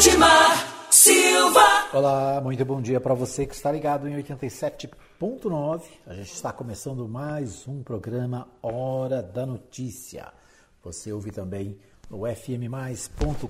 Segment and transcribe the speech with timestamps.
[0.00, 1.90] Edmar Silva.
[1.92, 5.82] Olá, muito bom dia para você que está ligado em 87.9.
[6.06, 10.32] A gente está começando mais um programa Hora da Notícia.
[10.82, 11.78] Você ouve também
[12.08, 13.44] no fmmais.com.br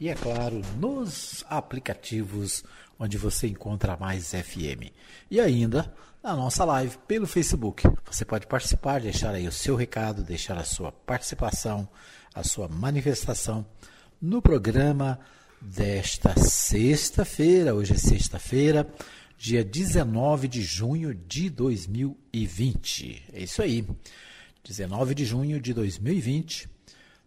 [0.00, 2.64] e, é claro, nos aplicativos
[2.98, 4.90] onde você encontra mais FM.
[5.30, 5.92] E ainda
[6.22, 7.86] na nossa live pelo Facebook.
[8.10, 11.86] Você pode participar, deixar aí o seu recado, deixar a sua participação,
[12.34, 13.66] a sua manifestação
[14.24, 15.20] no programa
[15.60, 17.74] desta sexta-feira.
[17.74, 18.88] Hoje é sexta-feira,
[19.36, 23.22] dia 19 de junho de 2020.
[23.34, 23.86] É isso aí.
[24.66, 26.70] 19 de junho de 2020,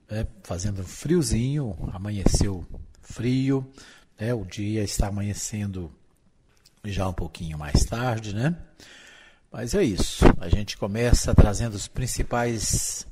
[0.10, 2.66] né, fazendo friozinho, amanheceu
[3.00, 3.72] frio,
[4.20, 5.92] né, o dia está amanhecendo
[6.84, 8.58] já um pouquinho mais tarde, né?
[9.52, 10.26] Mas é isso.
[10.40, 13.06] A gente começa trazendo os principais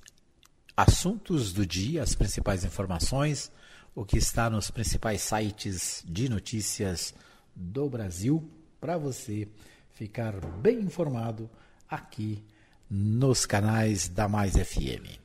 [0.76, 3.52] assuntos do dia, as principais informações,
[3.95, 7.13] o que está nos principais sites de notícias
[7.55, 8.48] do Brasil,
[8.79, 9.48] para você
[9.93, 11.49] ficar bem informado
[11.90, 12.43] aqui
[12.90, 15.18] nos canais da Mais FM.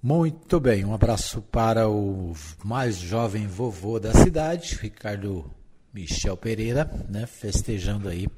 [0.00, 2.32] Muito bem, um abraço para o
[2.64, 5.50] mais jovem vovô da cidade, Ricardo
[5.92, 8.28] Michel Pereira, né, festejando aí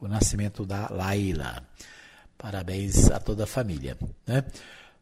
[0.00, 1.66] o nascimento da Laila.
[2.36, 3.96] Parabéns a toda a família.
[4.26, 4.44] Né?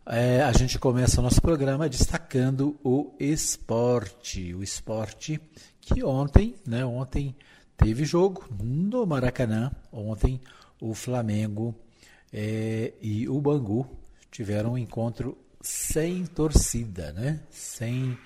[0.07, 4.55] É, a gente começa o nosso programa destacando o esporte.
[4.55, 5.41] O esporte
[5.81, 7.35] que ontem, né, ontem
[7.75, 9.73] teve jogo no Maracanã.
[9.91, 10.43] Ontem
[10.79, 11.75] o Flamengo
[12.31, 13.87] é, e o Bangu
[14.31, 17.41] tiveram um encontro sem torcida, né?
[17.49, 18.19] sem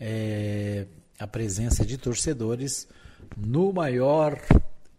[0.00, 0.86] é,
[1.16, 2.88] a presença de torcedores
[3.36, 4.36] no maior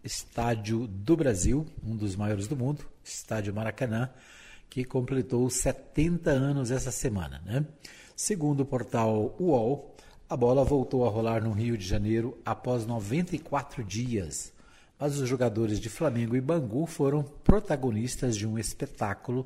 [0.02, 4.09] estádio do Brasil, um dos maiores do mundo, estádio Maracanã,
[4.72, 7.41] que completou 70 anos essa semana.
[7.45, 7.66] Né?
[8.16, 9.94] Segundo o portal UOL,
[10.30, 14.53] a bola voltou a rolar no Rio de Janeiro após 94 dias,
[14.97, 19.45] mas os jogadores de Flamengo e Bangu foram protagonistas de um espetáculo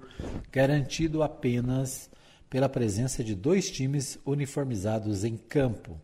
[0.51, 2.07] garantido apenas
[2.47, 5.99] pela presença de dois times uniformizados em campo.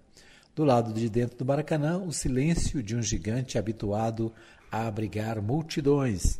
[0.55, 4.33] Do lado de dentro do Maracanã, o silêncio de um gigante habituado
[4.71, 6.39] a abrigar multidões.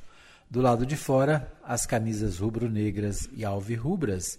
[0.51, 4.37] Do lado de fora, as camisas rubro-negras e alvirrubras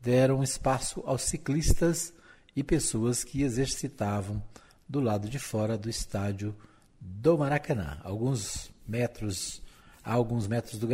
[0.00, 2.14] deram espaço aos ciclistas
[2.56, 4.42] e pessoas que exercitavam
[4.88, 6.56] do lado de fora do estádio
[6.98, 7.98] do Maracanã.
[8.02, 9.60] Alguns metros,
[10.02, 10.88] a alguns metros do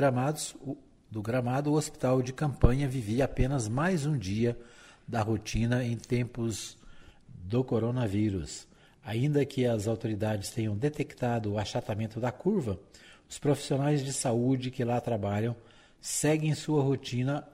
[1.12, 4.58] do gramado, o hospital de campanha vivia apenas mais um dia
[5.06, 6.76] da rotina em tempos
[7.28, 8.66] do coronavírus.
[9.04, 12.80] Ainda que as autoridades tenham detectado o achatamento da curva,
[13.28, 15.56] os profissionais de saúde que lá trabalham
[16.00, 17.46] seguem sua rotina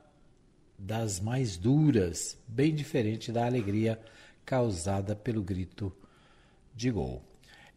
[0.79, 4.01] das mais duras, bem diferente da alegria
[4.45, 5.93] causada pelo grito
[6.75, 7.23] de gol.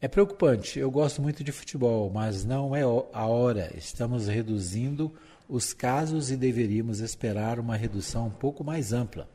[0.02, 3.72] É preocupante, eu gosto muito de futebol, mas não é a hora.
[3.78, 5.14] Estamos reduzindo
[5.48, 9.30] os casos e deveríamos esperar uma redução um pouco mais ampla,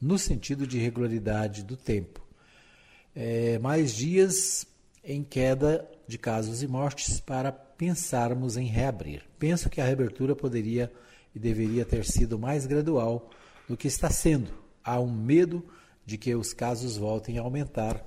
[0.00, 2.26] no sentido de regularidade do tempo.
[3.14, 4.66] É, mais dias
[5.04, 9.22] em queda de casos e mortes para pensarmos em reabrir.
[9.38, 10.90] Penso que a reabertura poderia
[11.34, 13.30] e deveria ter sido mais gradual
[13.68, 14.50] do que está sendo.
[14.82, 15.64] Há um medo
[16.06, 18.02] de que os casos voltem a aumentar,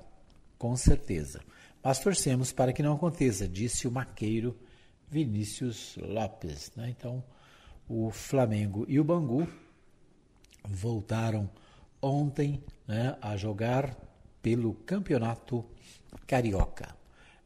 [0.58, 1.42] com certeza.
[1.84, 4.58] Mas torcemos para que não aconteça, disse o maqueiro
[5.08, 6.72] Vinícius Lopes.
[6.76, 6.90] Né?
[6.90, 7.24] Então,
[7.88, 9.48] o Flamengo e o Bangu
[10.68, 11.48] voltaram
[12.02, 13.96] ontem né, a jogar
[14.42, 15.64] pelo Campeonato
[16.26, 17.01] Carioca.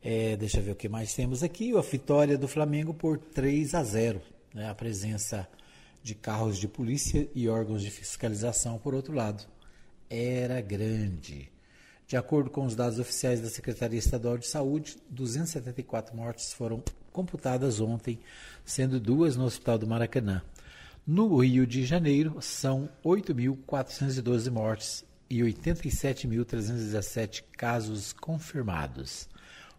[0.07, 1.75] É, deixa eu ver o que mais temos aqui.
[1.75, 4.21] A vitória do Flamengo por 3 a 0.
[4.53, 5.49] Né, a presença
[6.03, 9.43] de carros de polícia e órgãos de fiscalização, por outro lado,
[10.07, 11.51] era grande.
[12.05, 17.81] De acordo com os dados oficiais da Secretaria Estadual de Saúde, 274 mortes foram computadas
[17.81, 18.19] ontem,
[18.63, 20.43] sendo duas no Hospital do Maracanã.
[21.07, 29.27] No Rio de Janeiro, são 8.412 mortes e 87.317 casos confirmados.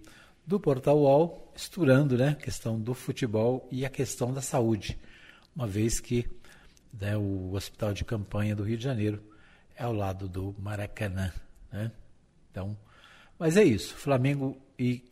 [0.46, 4.98] do Portal UOL, misturando né, a questão do futebol e a questão da saúde,
[5.54, 6.26] uma vez que
[6.98, 9.22] né, o Hospital de Campanha do Rio de Janeiro
[9.76, 11.30] é ao lado do Maracanã.
[11.70, 11.92] Né?
[12.50, 12.74] Então,
[13.42, 13.96] mas é isso.
[13.96, 15.02] Flamengo e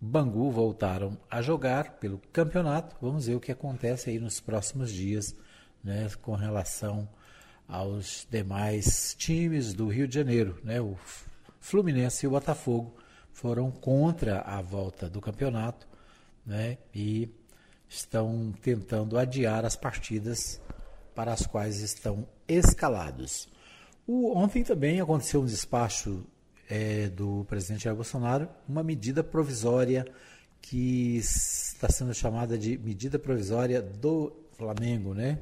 [0.00, 2.96] Bangu voltaram a jogar pelo campeonato.
[3.00, 5.32] Vamos ver o que acontece aí nos próximos dias
[5.84, 7.08] né, com relação
[7.68, 10.58] aos demais times do Rio de Janeiro.
[10.64, 10.80] Né?
[10.80, 10.96] O
[11.60, 12.96] Fluminense e o Botafogo
[13.32, 15.86] foram contra a volta do campeonato
[16.44, 16.78] né?
[16.92, 17.32] e
[17.88, 20.60] estão tentando adiar as partidas
[21.14, 23.48] para as quais estão escalados.
[24.04, 26.26] O, ontem também aconteceu um despacho
[26.68, 30.06] é, do presidente Jair Bolsonaro, uma medida provisória
[30.60, 35.38] que está sendo chamada de medida provisória do Flamengo, né?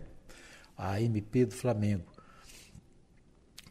[0.76, 2.04] A MP do Flamengo.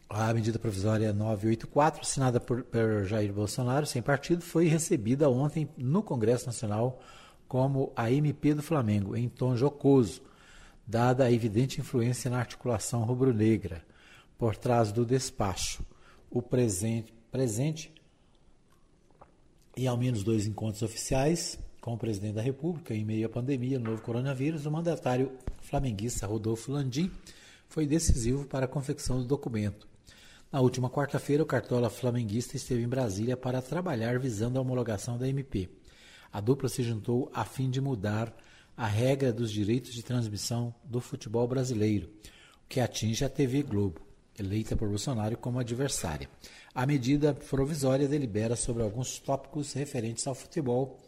[0.08, 6.02] A medida provisória 984, assinada por, por Jair Bolsonaro, sem partido, foi recebida ontem no
[6.02, 7.00] Congresso Nacional
[7.48, 10.22] como a MP do Flamengo, em tom jocoso,
[10.86, 13.82] dada a evidente influência na articulação rubro-negra.
[14.38, 15.84] Por trás do despacho,
[16.30, 17.92] o presente, presente
[19.76, 23.78] e ao menos dois encontros oficiais com o presidente da República em meio à pandemia
[23.78, 27.10] do novo coronavírus, o mandatário flamenguista Rodolfo Landim
[27.68, 29.86] foi decisivo para a confecção do documento.
[30.50, 35.28] Na última quarta-feira, o cartola flamenguista esteve em Brasília para trabalhar visando a homologação da
[35.28, 35.68] MP.
[36.32, 38.34] A dupla se juntou a fim de mudar
[38.76, 42.08] a regra dos direitos de transmissão do futebol brasileiro,
[42.64, 44.00] o que atinge a TV Globo,
[44.38, 46.28] eleita por Bolsonaro como adversária.
[46.76, 51.00] A medida provisória delibera sobre alguns tópicos referentes ao futebol,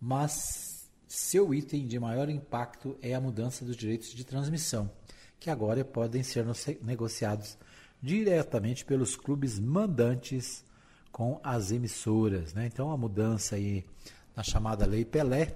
[0.00, 4.88] mas seu item de maior impacto é a mudança dos direitos de transmissão,
[5.40, 6.46] que agora podem ser
[6.82, 7.58] negociados
[8.00, 10.64] diretamente pelos clubes mandantes
[11.10, 12.54] com as emissoras.
[12.54, 12.68] Né?
[12.72, 13.84] Então, a mudança aí
[14.36, 15.52] na chamada Lei Pelé,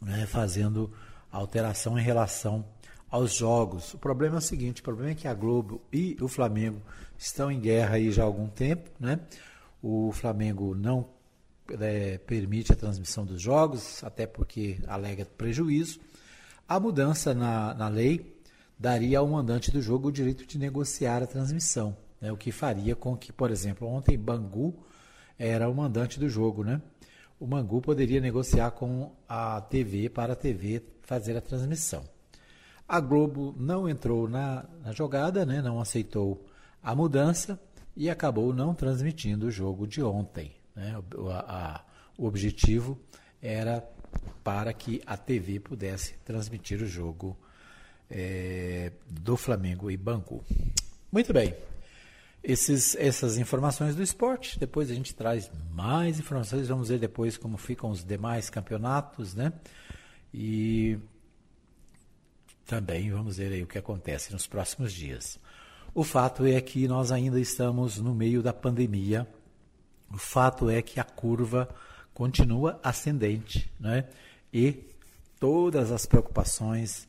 [0.00, 0.90] né, fazendo
[1.30, 2.64] alteração em relação
[3.12, 3.92] aos jogos.
[3.92, 6.80] O problema é o seguinte: o problema é que a Globo e o Flamengo
[7.18, 9.20] estão em guerra aí já há algum tempo, né?
[9.82, 11.08] O Flamengo não
[11.78, 16.00] é, permite a transmissão dos jogos, até porque alega prejuízo.
[16.66, 18.40] A mudança na, na lei
[18.78, 22.32] daria ao mandante do jogo o direito de negociar a transmissão, né?
[22.32, 24.74] o que faria com que, por exemplo, ontem Bangu
[25.38, 26.80] era o mandante do jogo, né?
[27.38, 32.04] o Mangu poderia negociar com a TV para a TV fazer a transmissão.
[32.88, 36.46] A Globo não entrou na, na jogada, né, não aceitou
[36.82, 37.60] a mudança
[37.96, 40.52] e acabou não transmitindo o jogo de ontem.
[40.74, 41.00] Né?
[41.14, 41.84] O, a,
[42.18, 42.98] o objetivo
[43.40, 43.86] era
[44.44, 47.36] para que a TV pudesse transmitir o jogo
[48.10, 50.44] é, do Flamengo e Bangu.
[51.10, 51.54] Muito bem,
[52.42, 54.58] esses, essas informações do esporte.
[54.58, 56.68] Depois a gente traz mais informações.
[56.68, 59.52] Vamos ver depois como ficam os demais campeonatos, né?
[60.34, 60.98] E
[62.66, 65.38] também vamos ver aí o que acontece nos próximos dias.
[65.94, 69.28] O fato é que nós ainda estamos no meio da pandemia.
[70.10, 71.68] O fato é que a curva
[72.14, 74.08] continua ascendente, né?
[74.52, 74.84] E
[75.38, 77.08] todas as preocupações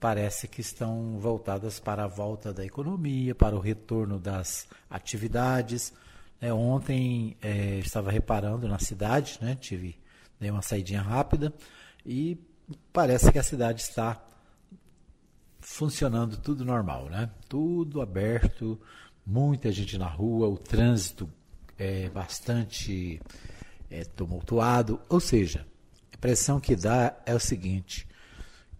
[0.00, 5.92] parece que estão voltadas para a volta da economia, para o retorno das atividades.
[6.40, 9.96] É, ontem é, estava reparando na cidade, né, tive
[10.38, 11.54] dei uma saidinha rápida
[12.04, 12.36] e
[12.92, 14.22] parece que a cidade está
[15.64, 17.30] funcionando tudo normal, né?
[17.48, 18.78] Tudo aberto,
[19.26, 21.28] muita gente na rua, o trânsito
[21.78, 23.20] é bastante
[23.90, 25.66] é, tumultuado, ou seja,
[26.12, 28.06] a impressão que dá é o seguinte: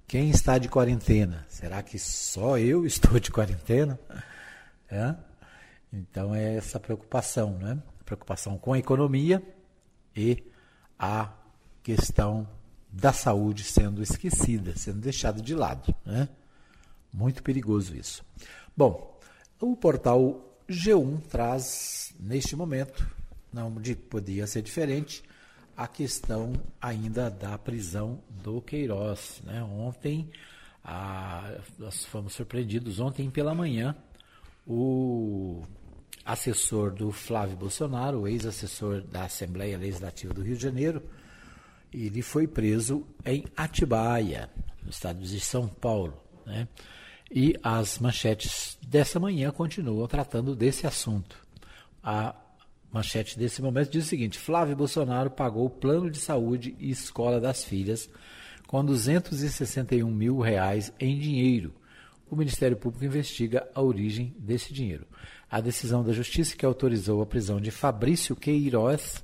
[0.06, 1.46] quem está de quarentena?
[1.48, 3.98] Será que só eu estou de quarentena?
[4.88, 5.14] É?
[5.90, 7.82] Então é essa preocupação, né?
[8.04, 9.42] Preocupação com a economia
[10.14, 10.44] e
[10.98, 11.32] a
[11.82, 12.46] questão
[12.90, 16.28] da saúde sendo esquecida, sendo deixada de lado, né?
[17.14, 18.24] Muito perigoso isso.
[18.76, 19.16] Bom,
[19.60, 23.08] o portal G1 traz neste momento,
[23.52, 23.72] não
[24.10, 25.22] podia ser diferente,
[25.76, 26.52] a questão
[26.82, 29.40] ainda da prisão do Queiroz.
[29.44, 29.62] Né?
[29.62, 30.28] Ontem,
[30.82, 33.94] a, nós fomos surpreendidos, ontem pela manhã,
[34.66, 35.62] o
[36.24, 41.00] assessor do Flávio Bolsonaro, ex-assessor da Assembleia Legislativa do Rio de Janeiro,
[41.92, 44.50] ele foi preso em Atibaia,
[44.82, 46.20] no estado de São Paulo.
[46.44, 46.66] Né?
[47.30, 51.36] E as manchetes dessa manhã continuam tratando desse assunto.
[52.02, 52.34] A
[52.92, 57.40] manchete desse momento diz o seguinte: Flávio Bolsonaro pagou o plano de saúde e escola
[57.40, 58.08] das filhas
[58.66, 61.74] com 261 mil reais em dinheiro.
[62.30, 65.06] O Ministério Público investiga a origem desse dinheiro.
[65.50, 69.22] A decisão da Justiça que autorizou a prisão de Fabrício Queiroz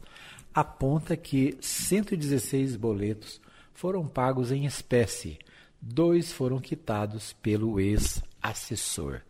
[0.55, 3.41] aponta que 116 boletos
[3.73, 5.39] foram pagos em espécie.
[5.81, 9.23] Dois foram quitados pelo ex-assessor.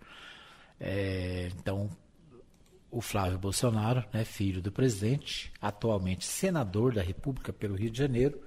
[0.78, 1.88] É, então,
[2.90, 8.40] o Flávio Bolsonaro, né, filho do presidente, atualmente senador da República pelo Rio de Janeiro,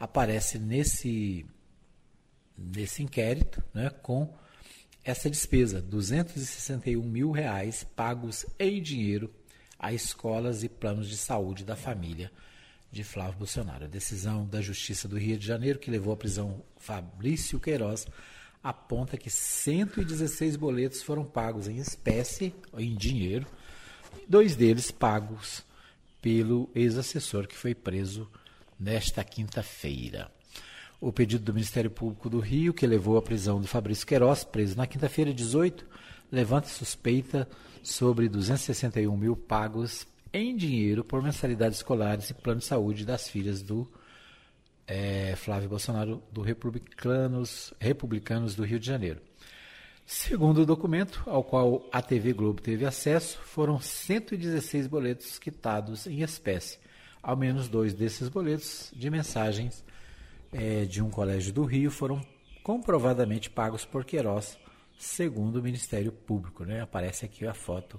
[0.00, 1.44] aparece nesse,
[2.56, 4.32] nesse inquérito né, com
[5.04, 9.32] essa despesa, 261 mil reais pagos em dinheiro
[9.78, 12.32] a escolas e planos de saúde da família
[12.96, 13.84] de Flávio Bolsonaro.
[13.84, 18.06] A decisão da Justiça do Rio de Janeiro, que levou à prisão Fabrício Queiroz,
[18.62, 23.46] aponta que 116 boletos foram pagos em espécie, em dinheiro,
[24.26, 25.62] dois deles pagos
[26.22, 28.30] pelo ex-assessor que foi preso
[28.80, 30.32] nesta quinta-feira.
[30.98, 34.74] O pedido do Ministério Público do Rio, que levou à prisão do Fabrício Queiroz, preso
[34.74, 35.86] na quinta-feira, 18,
[36.32, 37.46] levanta suspeita
[37.82, 43.62] sobre 261 mil pagos em dinheiro por mensalidades escolares e plano de saúde das filhas
[43.62, 43.90] do
[44.86, 49.20] é, Flávio Bolsonaro, do Republicanos, Republicanos do Rio de Janeiro.
[50.04, 56.22] Segundo o documento, ao qual a TV Globo teve acesso, foram 116 boletos quitados em
[56.22, 56.78] espécie.
[57.20, 59.84] Ao menos dois desses boletos de mensagens
[60.52, 62.24] é, de um colégio do Rio foram
[62.62, 64.56] comprovadamente pagos por Queiroz,
[64.96, 66.64] segundo o Ministério Público.
[66.64, 66.80] Né?
[66.80, 67.98] Aparece aqui a foto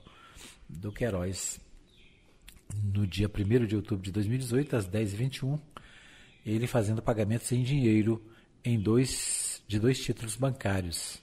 [0.70, 1.60] do Queiroz
[2.84, 5.60] no dia 1 de outubro de 2018, às 10h21,
[6.46, 8.24] ele fazendo pagamentos em dinheiro
[8.64, 11.20] em dois, de dois títulos bancários.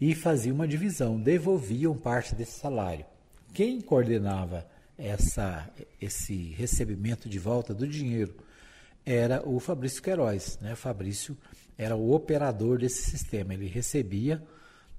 [0.00, 3.04] e faziam uma divisão, devolviam parte desse salário.
[3.52, 5.68] Quem coordenava essa,
[6.00, 8.34] esse recebimento de volta do dinheiro
[9.04, 10.58] era o Fabrício Queiroz.
[10.60, 10.72] Né?
[10.72, 11.36] O Fabrício
[11.76, 13.54] era o operador desse sistema.
[13.54, 14.42] Ele recebia,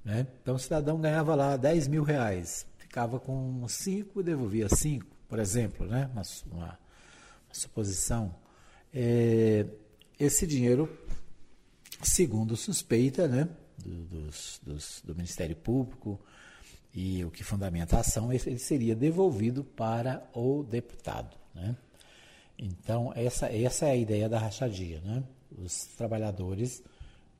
[0.04, 0.28] né?
[0.42, 5.42] então o cidadão ganhava lá 10 mil reais, ficava com 5 e devolvia 5 por
[5.42, 6.10] exemplo, né?
[6.14, 6.80] uma, uma, uma
[7.52, 8.34] suposição,
[8.94, 9.66] é,
[10.18, 10.90] esse dinheiro,
[12.02, 13.50] segundo suspeita né?
[13.78, 16.18] do, dos, dos, do Ministério Público
[16.94, 21.36] e o que fundamenta a ação, ele seria devolvido para o deputado.
[21.54, 21.76] Né?
[22.58, 25.02] Então, essa, essa é a ideia da rachadia.
[25.02, 25.22] Né?
[25.58, 26.82] Os trabalhadores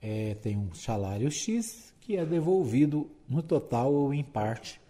[0.02, 4.82] é, têm um salário X que é devolvido no total ou em parte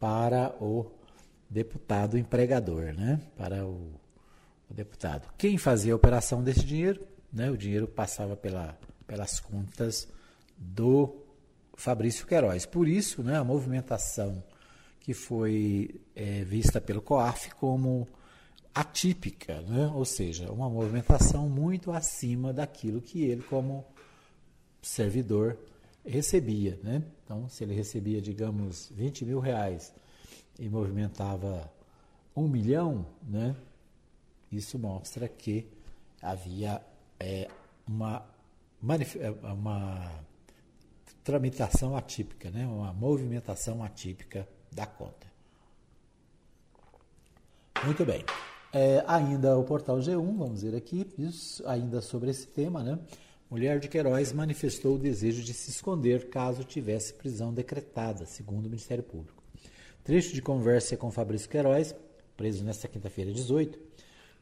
[0.00, 1.01] para o
[1.52, 3.20] deputado empregador, né?
[3.36, 3.92] Para o,
[4.70, 5.28] o, deputado.
[5.36, 7.06] Quem fazia a operação desse dinheiro?
[7.32, 7.50] Né?
[7.50, 10.08] O dinheiro passava pela, pelas contas
[10.56, 11.14] do
[11.74, 12.64] Fabrício Queiroz.
[12.64, 14.42] Por isso, né, a movimentação
[15.00, 18.08] que foi é, vista pelo COAF como
[18.74, 19.90] atípica, né?
[19.94, 23.84] ou seja, uma movimentação muito acima daquilo que ele, como
[24.80, 25.58] servidor,
[26.06, 26.78] recebia.
[26.82, 27.02] Né?
[27.24, 29.92] Então, se ele recebia, digamos, 20 mil reais
[30.58, 31.70] e movimentava
[32.34, 33.54] um milhão, né?
[34.50, 35.66] isso mostra que
[36.20, 36.82] havia
[37.18, 37.48] é,
[37.86, 38.24] uma,
[39.18, 40.24] é, uma
[41.24, 42.66] tramitação atípica, né?
[42.66, 45.26] uma movimentação atípica da conta.
[47.84, 48.24] Muito bem.
[48.72, 52.98] É, ainda o portal G1, vamos ver aqui, isso, ainda sobre esse tema, né?
[53.50, 58.70] Mulher de Queiroz manifestou o desejo de se esconder caso tivesse prisão decretada, segundo o
[58.70, 59.41] Ministério Público.
[60.04, 61.94] Trecho de conversa com Fabrício Queiroz,
[62.36, 63.78] preso nesta quinta-feira 18,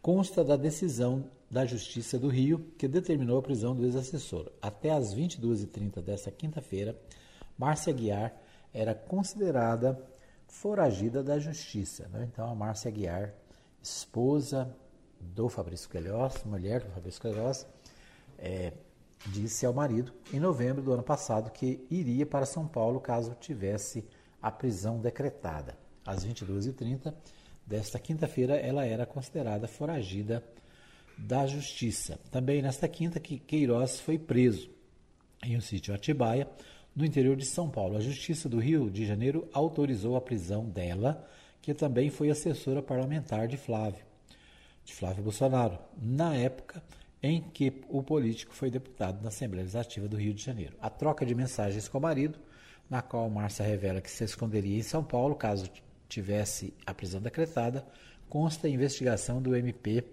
[0.00, 4.50] consta da decisão da Justiça do Rio que determinou a prisão do ex-assessor.
[4.62, 6.99] Até às 22h30 desta quinta-feira,
[7.59, 8.35] Márcia Guiar
[8.73, 10.02] era considerada
[10.49, 12.09] foragida da Justiça.
[12.09, 12.26] Né?
[12.33, 13.35] Então, a Márcia Guiar,
[13.83, 14.75] esposa
[15.21, 17.67] do Fabrício Queiroz, mulher do Fabrício Queiroz,
[18.38, 18.73] é,
[19.26, 24.09] disse ao marido, em novembro do ano passado, que iria para São Paulo caso tivesse
[24.40, 25.76] a prisão decretada.
[26.04, 27.14] Às 22h30
[27.66, 30.44] desta quinta-feira, ela era considerada foragida
[31.16, 32.18] da Justiça.
[32.30, 34.70] Também nesta quinta, que Queiroz foi preso
[35.42, 36.49] em um sítio Atibaia,
[36.94, 37.97] no interior de São Paulo.
[37.97, 41.26] A Justiça do Rio de Janeiro autorizou a prisão dela,
[41.62, 44.04] que também foi assessora parlamentar de Flávio,
[44.85, 46.82] de Flávio Bolsonaro, na época
[47.23, 50.75] em que o político foi deputado na Assembleia Legislativa do Rio de Janeiro.
[50.80, 52.38] A troca de mensagens com o marido
[52.90, 55.70] na qual Márcia revela que se esconderia em São Paulo caso
[56.09, 57.87] tivesse a prisão decretada,
[58.28, 60.04] consta a investigação do MP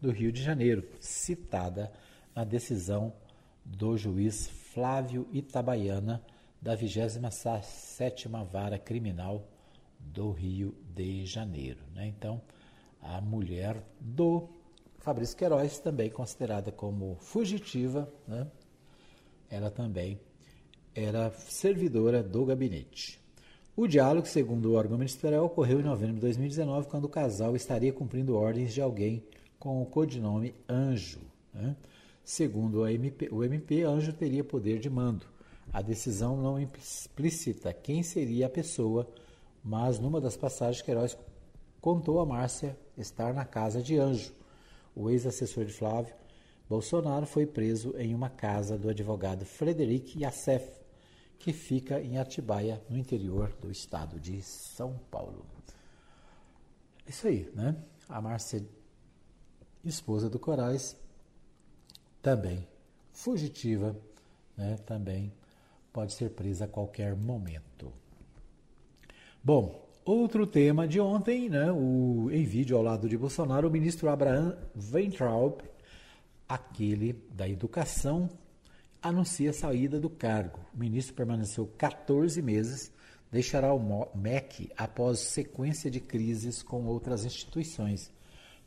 [0.00, 1.92] do Rio de Janeiro, citada
[2.34, 3.12] na decisão
[3.64, 6.22] do juiz Flávio Itabaiana
[6.60, 9.46] da 27ª Vara Criminal
[10.00, 11.80] do Rio de Janeiro.
[11.94, 12.06] Né?
[12.06, 12.40] Então,
[13.00, 14.48] a mulher do
[14.98, 18.46] Fabrício Queiroz, também considerada como fugitiva, né?
[19.50, 20.18] ela também
[20.94, 23.20] era servidora do gabinete.
[23.74, 27.92] O diálogo, segundo o órgão ministerial, ocorreu em novembro de 2019, quando o casal estaria
[27.92, 29.24] cumprindo ordens de alguém
[29.58, 31.20] com o codinome Anjo.
[31.54, 31.74] Né?
[32.22, 35.24] Segundo MP, o MP, Anjo teria poder de mando.
[35.72, 39.08] A decisão não explicita quem seria a pessoa,
[39.64, 41.16] mas numa das passagens, Queiroz
[41.80, 44.32] contou a Márcia estar na casa de Anjo.
[44.94, 46.14] O ex-assessor de Flávio
[46.72, 50.66] Bolsonaro foi preso em uma casa do advogado Frederic Yassef,
[51.42, 55.44] que fica em Atibaia, no interior do estado de São Paulo.
[57.04, 57.76] Isso aí, né?
[58.08, 58.64] A Márcia,
[59.84, 60.96] esposa do Corais,
[62.22, 62.68] também
[63.10, 64.00] fugitiva,
[64.56, 64.76] né?
[64.86, 65.32] Também
[65.92, 67.92] pode ser presa a qualquer momento.
[69.42, 71.72] Bom, outro tema de ontem, né?
[71.72, 74.56] O, em vídeo ao lado de Bolsonaro, o ministro Abraham
[74.92, 75.60] Weintraub,
[76.48, 78.28] aquele da educação,
[79.02, 80.60] anuncia a saída do cargo.
[80.72, 82.92] O ministro permaneceu 14 meses,
[83.30, 88.12] deixará o MEC após sequência de crises com outras instituições.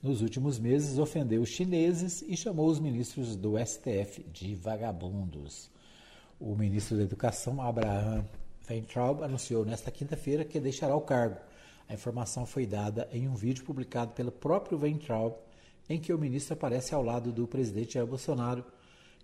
[0.04, 5.72] Nos últimos meses, ofendeu os chineses e chamou os ministros do STF de vagabundos.
[6.40, 8.26] O ministro da Educação, Abraham
[8.70, 11.38] Weintraub, anunciou nesta quinta-feira que deixará o cargo.
[11.88, 15.36] A informação foi dada em um vídeo publicado pelo próprio Weintraub,
[15.88, 18.66] em que o ministro aparece ao lado do presidente Jair Bolsonaro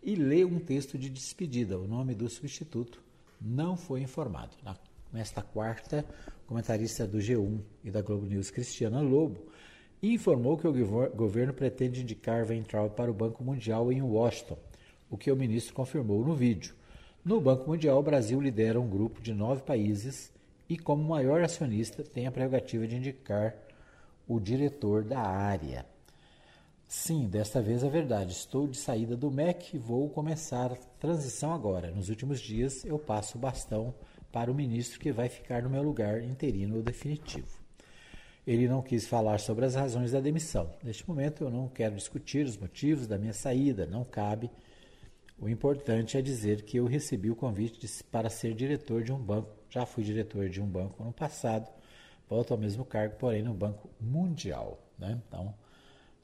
[0.01, 1.77] e lê um texto de despedida.
[1.77, 3.01] O nome do substituto
[3.39, 4.55] não foi informado.
[4.63, 4.75] Na,
[5.11, 6.05] nesta quarta,
[6.43, 9.45] o comentarista do G1 e da Globo News, Cristiana Lobo,
[10.01, 10.73] informou que o
[11.15, 14.57] governo pretende indicar Weintraub para o Banco Mundial em Washington,
[15.09, 16.73] o que o ministro confirmou no vídeo.
[17.23, 20.33] No Banco Mundial, o Brasil lidera um grupo de nove países
[20.67, 23.55] e, como maior acionista, tem a prerrogativa de indicar
[24.27, 25.85] o diretor da área.
[26.93, 28.33] Sim, desta vez é verdade.
[28.33, 31.89] Estou de saída do MEC e vou começar a transição agora.
[31.89, 33.95] Nos últimos dias eu passo o bastão
[34.29, 37.47] para o ministro que vai ficar no meu lugar interino ou definitivo.
[38.45, 40.69] Ele não quis falar sobre as razões da demissão.
[40.83, 44.51] Neste momento eu não quero discutir os motivos da minha saída, não cabe.
[45.39, 49.55] O importante é dizer que eu recebi o convite para ser diretor de um banco.
[49.69, 51.69] Já fui diretor de um banco no passado,
[52.29, 54.77] volto ao mesmo cargo, porém no Banco Mundial.
[54.99, 55.17] Né?
[55.25, 55.55] Então,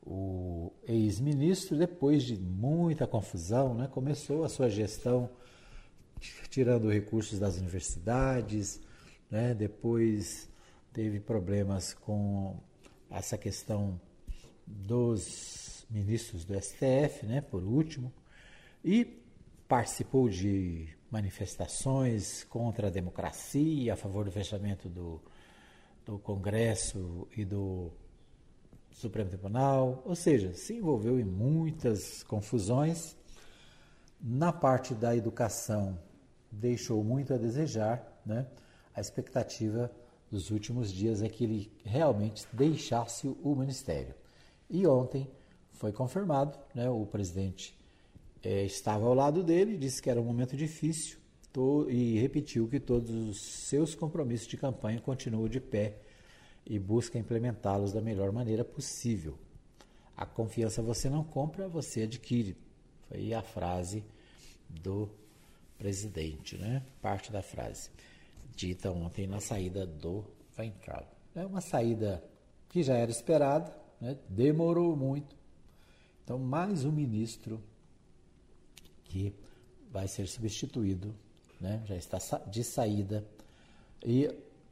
[0.09, 5.29] o ex-ministro, depois de muita confusão, né, começou a sua gestão
[6.49, 8.81] tirando recursos das universidades,
[9.29, 10.49] né, depois
[10.93, 12.57] teve problemas com
[13.11, 13.99] essa questão
[14.65, 18.11] dos ministros do STF, né, por último,
[18.83, 19.21] e
[19.67, 25.21] participou de manifestações contra a democracia, a favor do fechamento do,
[26.05, 27.91] do Congresso e do
[28.97, 33.15] Supremo Tribunal, ou seja, se envolveu em muitas confusões.
[34.19, 35.99] Na parte da educação,
[36.51, 38.47] deixou muito a desejar, né?
[38.95, 39.91] A expectativa
[40.31, 44.15] dos últimos dias é que ele realmente deixasse o ministério.
[44.67, 45.29] E ontem
[45.73, 46.89] foi confirmado, né?
[46.89, 47.77] O presidente
[48.41, 51.19] é, estava ao lado dele, disse que era um momento difícil
[51.87, 55.99] e repetiu que todos os seus compromissos de campanha continuam de pé
[56.69, 59.37] e busca implementá-los da melhor maneira possível.
[60.15, 62.57] A confiança você não compra, você adquire.
[63.07, 64.03] Foi a frase
[64.69, 65.09] do
[65.77, 66.83] presidente, né?
[67.01, 67.89] Parte da frase
[68.57, 70.25] dita ontem na saída do
[70.57, 71.05] Weintraub.
[71.35, 72.23] É uma saída
[72.67, 74.17] que já era esperada, né?
[74.27, 75.35] demorou muito.
[76.23, 77.63] Então, mais um ministro
[79.03, 79.31] que
[79.91, 81.15] vai ser substituído,
[81.61, 81.83] né?
[81.85, 83.23] já está de saída.
[84.03, 84.27] E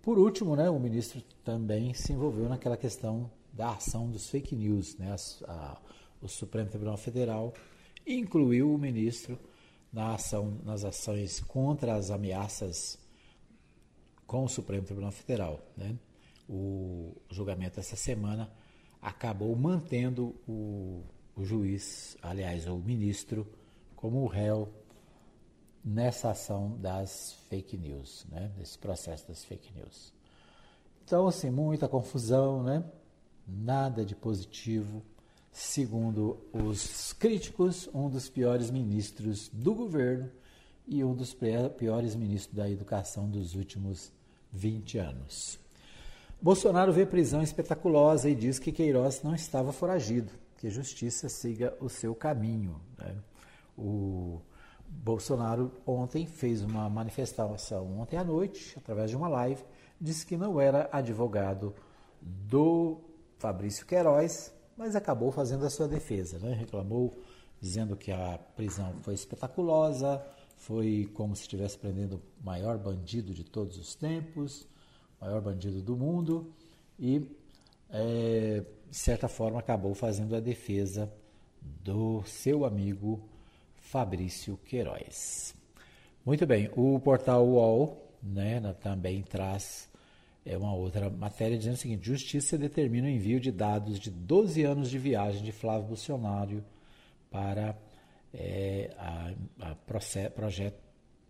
[0.05, 4.95] por último, né, o ministro também se envolveu naquela questão da ação dos fake news.
[4.99, 5.11] Né?
[5.47, 5.77] A, a,
[6.21, 7.51] o Supremo Tribunal Federal
[8.05, 9.39] incluiu o ministro
[9.91, 12.99] na ação, nas ações contra as ameaças
[14.27, 15.59] com o Supremo Tribunal Federal.
[15.75, 15.97] Né?
[16.47, 18.51] O julgamento essa semana
[19.01, 21.01] acabou mantendo o,
[21.35, 23.47] o juiz, aliás, o ministro,
[23.95, 24.71] como réu
[25.85, 28.51] nessa ação das fake news, né?
[28.57, 30.11] Nesse processo das fake news.
[31.05, 32.83] Então, assim, muita confusão, né?
[33.47, 35.03] Nada de positivo.
[35.51, 40.29] Segundo os críticos, um dos piores ministros do governo
[40.87, 41.35] e um dos
[41.77, 44.11] piores ministros da educação dos últimos
[44.51, 45.59] 20 anos.
[46.41, 51.75] Bolsonaro vê prisão espetaculosa e diz que Queiroz não estava foragido, que a justiça siga
[51.79, 52.81] o seu caminho.
[52.97, 53.15] Né?
[53.77, 54.41] O
[55.03, 59.63] Bolsonaro ontem fez uma manifestação, ontem à noite, através de uma live,
[59.99, 61.73] disse que não era advogado
[62.21, 62.99] do
[63.37, 66.39] Fabrício Queiroz, mas acabou fazendo a sua defesa.
[66.39, 66.53] Né?
[66.53, 67.13] Reclamou,
[67.59, 70.25] dizendo que a prisão foi espetaculosa,
[70.57, 74.67] foi como se estivesse prendendo o maior bandido de todos os tempos,
[75.19, 76.51] o maior bandido do mundo,
[76.97, 77.29] e,
[77.89, 81.11] é, de certa forma, acabou fazendo a defesa
[81.61, 83.21] do seu amigo
[83.95, 85.55] Fabrício Queiroz.
[86.25, 89.89] Muito bem, o portal UOL né, também traz
[90.45, 94.63] é uma outra matéria dizendo o seguinte: Justiça determina o envio de dados de 12
[94.63, 96.61] anos de viagem de Flávio Bolsonaro
[97.31, 97.73] para
[98.33, 99.31] é, a,
[99.61, 99.75] a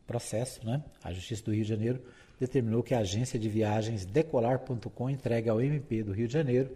[0.08, 0.84] processo, né?
[1.04, 2.02] A Justiça do Rio de Janeiro
[2.40, 6.76] determinou que a agência de viagens decolar.com entregue ao MP do Rio de Janeiro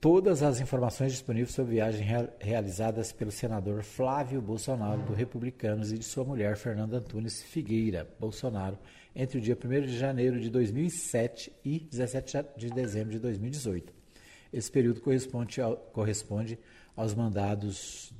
[0.00, 2.06] todas as informações disponíveis sobre viagens
[2.40, 8.78] realizadas pelo senador Flávio Bolsonaro, do Republicanos, e de sua mulher, Fernanda Antunes Figueira Bolsonaro,
[9.14, 13.92] entre o dia 1 de janeiro de 2007 e 17 de dezembro de 2018.
[14.52, 16.58] Esse período corresponde, ao, corresponde
[16.96, 18.12] aos mandados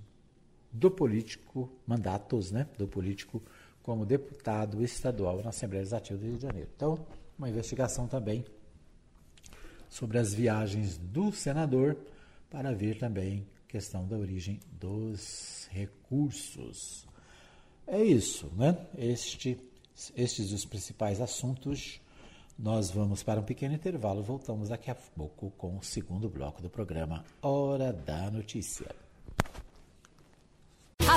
[0.72, 3.42] do político, mandatos né, do político
[3.82, 6.68] como deputado estadual na Assembleia Legislativa do Rio de Janeiro.
[6.74, 8.44] Então, uma investigação também
[9.92, 11.98] sobre as viagens do senador
[12.48, 17.06] para ver também questão da origem dos recursos.
[17.86, 18.74] É isso, né?
[18.96, 19.58] Este,
[20.16, 22.00] estes os principais assuntos.
[22.58, 26.70] Nós vamos para um pequeno intervalo, voltamos daqui a pouco com o segundo bloco do
[26.70, 29.01] programa Hora da Notícia.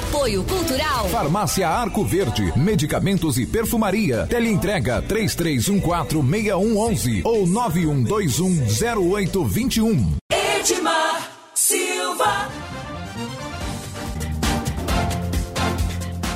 [0.05, 1.09] Apoio Cultural.
[1.09, 2.55] Farmácia Arco Verde.
[2.57, 4.27] Medicamentos e perfumaria.
[4.27, 10.17] Teleentrega 33146111 ou 91210821.
[10.31, 12.49] Edmar Silva.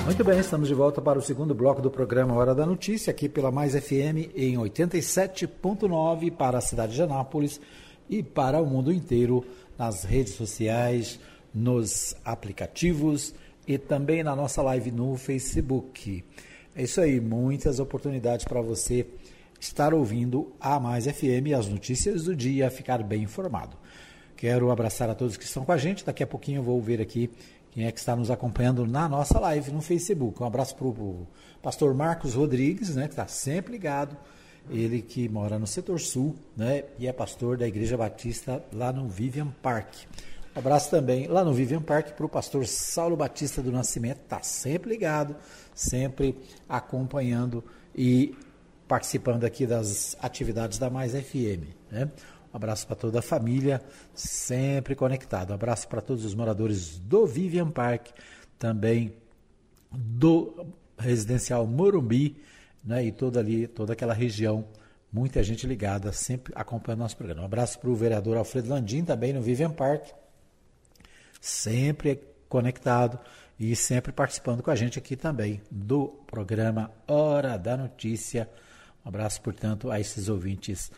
[0.05, 3.29] Muito bem, estamos de volta para o segundo bloco do programa Hora da Notícia, aqui
[3.29, 7.62] pela Mais FM em 87.9 para a cidade de Anápolis
[8.10, 9.45] e para o mundo inteiro
[9.77, 11.19] nas redes sociais,
[11.53, 13.36] nos aplicativos
[13.69, 16.25] e também na nossa live no Facebook.
[16.75, 19.05] É isso aí, muitas oportunidades para você
[19.60, 23.77] estar ouvindo a Mais FM as notícias do dia, ficar bem informado.
[24.36, 26.03] Quero abraçar a todos que estão com a gente.
[26.03, 27.29] Daqui a pouquinho eu vou ver aqui
[27.69, 30.41] quem é que está nos acompanhando na nossa live no Facebook.
[30.41, 31.27] Um abraço para o
[31.62, 34.17] pastor Marcos Rodrigues, né, que está sempre ligado.
[34.67, 39.08] Ele que mora no setor sul né, e é pastor da Igreja Batista lá no
[39.08, 39.93] Vivian Park.
[40.60, 44.89] Abraço também lá no Vivian Park para o pastor Saulo Batista do Nascimento, está sempre
[44.89, 45.36] ligado,
[45.74, 47.63] sempre acompanhando
[47.95, 48.36] e
[48.88, 51.63] participando aqui das atividades da Mais FM.
[51.89, 52.10] Né?
[52.52, 53.82] Um abraço para toda a família,
[54.13, 55.52] sempre conectado.
[55.52, 58.08] Um abraço para todos os moradores do Vivian Park,
[58.58, 59.13] também
[59.91, 60.65] do
[60.98, 62.36] residencial Morumbi,
[62.84, 63.06] né?
[63.06, 64.65] E toda ali, toda aquela região,
[65.12, 67.43] muita gente ligada, sempre acompanhando nosso programa.
[67.43, 70.08] Um abraço para o vereador Alfredo Landim, também no Vivian Park,
[71.39, 73.19] sempre conectado
[73.60, 78.49] e sempre participando com a gente aqui também do programa Hora da Notícia.
[79.06, 80.91] Um abraço, portanto, a esses ouvintes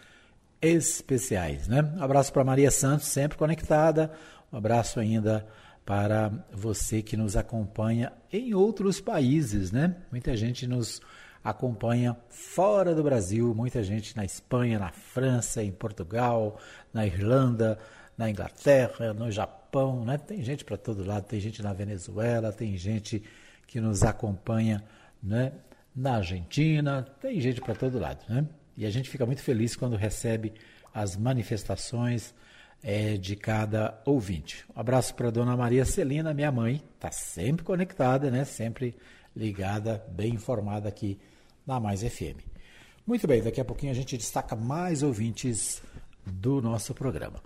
[0.62, 1.68] especiais.
[1.68, 1.82] Né?
[1.82, 4.12] Um abraço para Maria Santos, sempre conectada.
[4.52, 5.46] Um abraço ainda
[5.84, 9.72] para você que nos acompanha em outros países.
[9.72, 9.96] Né?
[10.12, 11.02] Muita gente nos
[11.44, 16.60] acompanha fora do Brasil, muita gente na Espanha, na França, em Portugal,
[16.94, 17.80] na Irlanda,
[18.16, 19.61] na Inglaterra, no Japão,
[20.06, 20.18] né?
[20.18, 23.24] Tem gente para todo lado, tem gente na Venezuela, tem gente
[23.66, 24.84] que nos acompanha,
[25.22, 25.54] né?
[25.96, 28.46] Na Argentina, tem gente para todo lado, né?
[28.78, 30.54] E a gente fica muito feliz quando recebe
[30.94, 32.34] as manifestações
[32.84, 34.66] é, de cada ouvinte.
[34.76, 38.44] Um abraço para dona Maria Celina, minha mãe, está sempre conectada, né?
[38.44, 38.96] Sempre
[39.36, 41.20] ligada, bem informada aqui
[41.66, 42.40] na Mais FM.
[43.06, 45.82] Muito bem, daqui a pouquinho a gente destaca mais ouvintes
[46.26, 47.42] do nosso programa.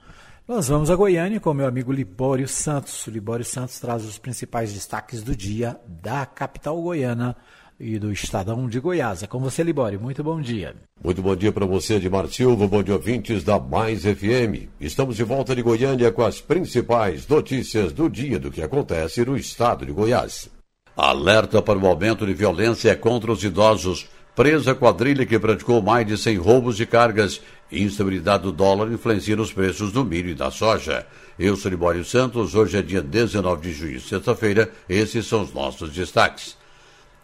[0.48, 3.08] Nós vamos a Goiânia com meu amigo Libório Santos.
[3.08, 7.36] O Libório Santos traz os principais destaques do dia da capital goiana
[7.80, 9.24] e do Estadão de Goiás.
[9.24, 10.00] É com você, Libório.
[10.00, 10.76] Muito bom dia.
[11.04, 12.68] Muito bom dia para você, Edmar Silva.
[12.68, 14.70] Bom dia, ouvintes da Mais FM.
[14.80, 19.36] Estamos de volta de Goiânia com as principais notícias do dia do que acontece no
[19.36, 20.48] estado de Goiás.
[20.96, 24.08] Alerta para o aumento de violência contra os idosos.
[24.36, 29.52] Presa quadrilha que praticou mais de 100 roubos de cargas Instabilidade do dólar influencia nos
[29.52, 31.06] preços do milho e da soja.
[31.38, 35.92] Eu sou Libório Santos, hoje é dia 19 de junho, sexta-feira, esses são os nossos
[35.92, 36.56] destaques.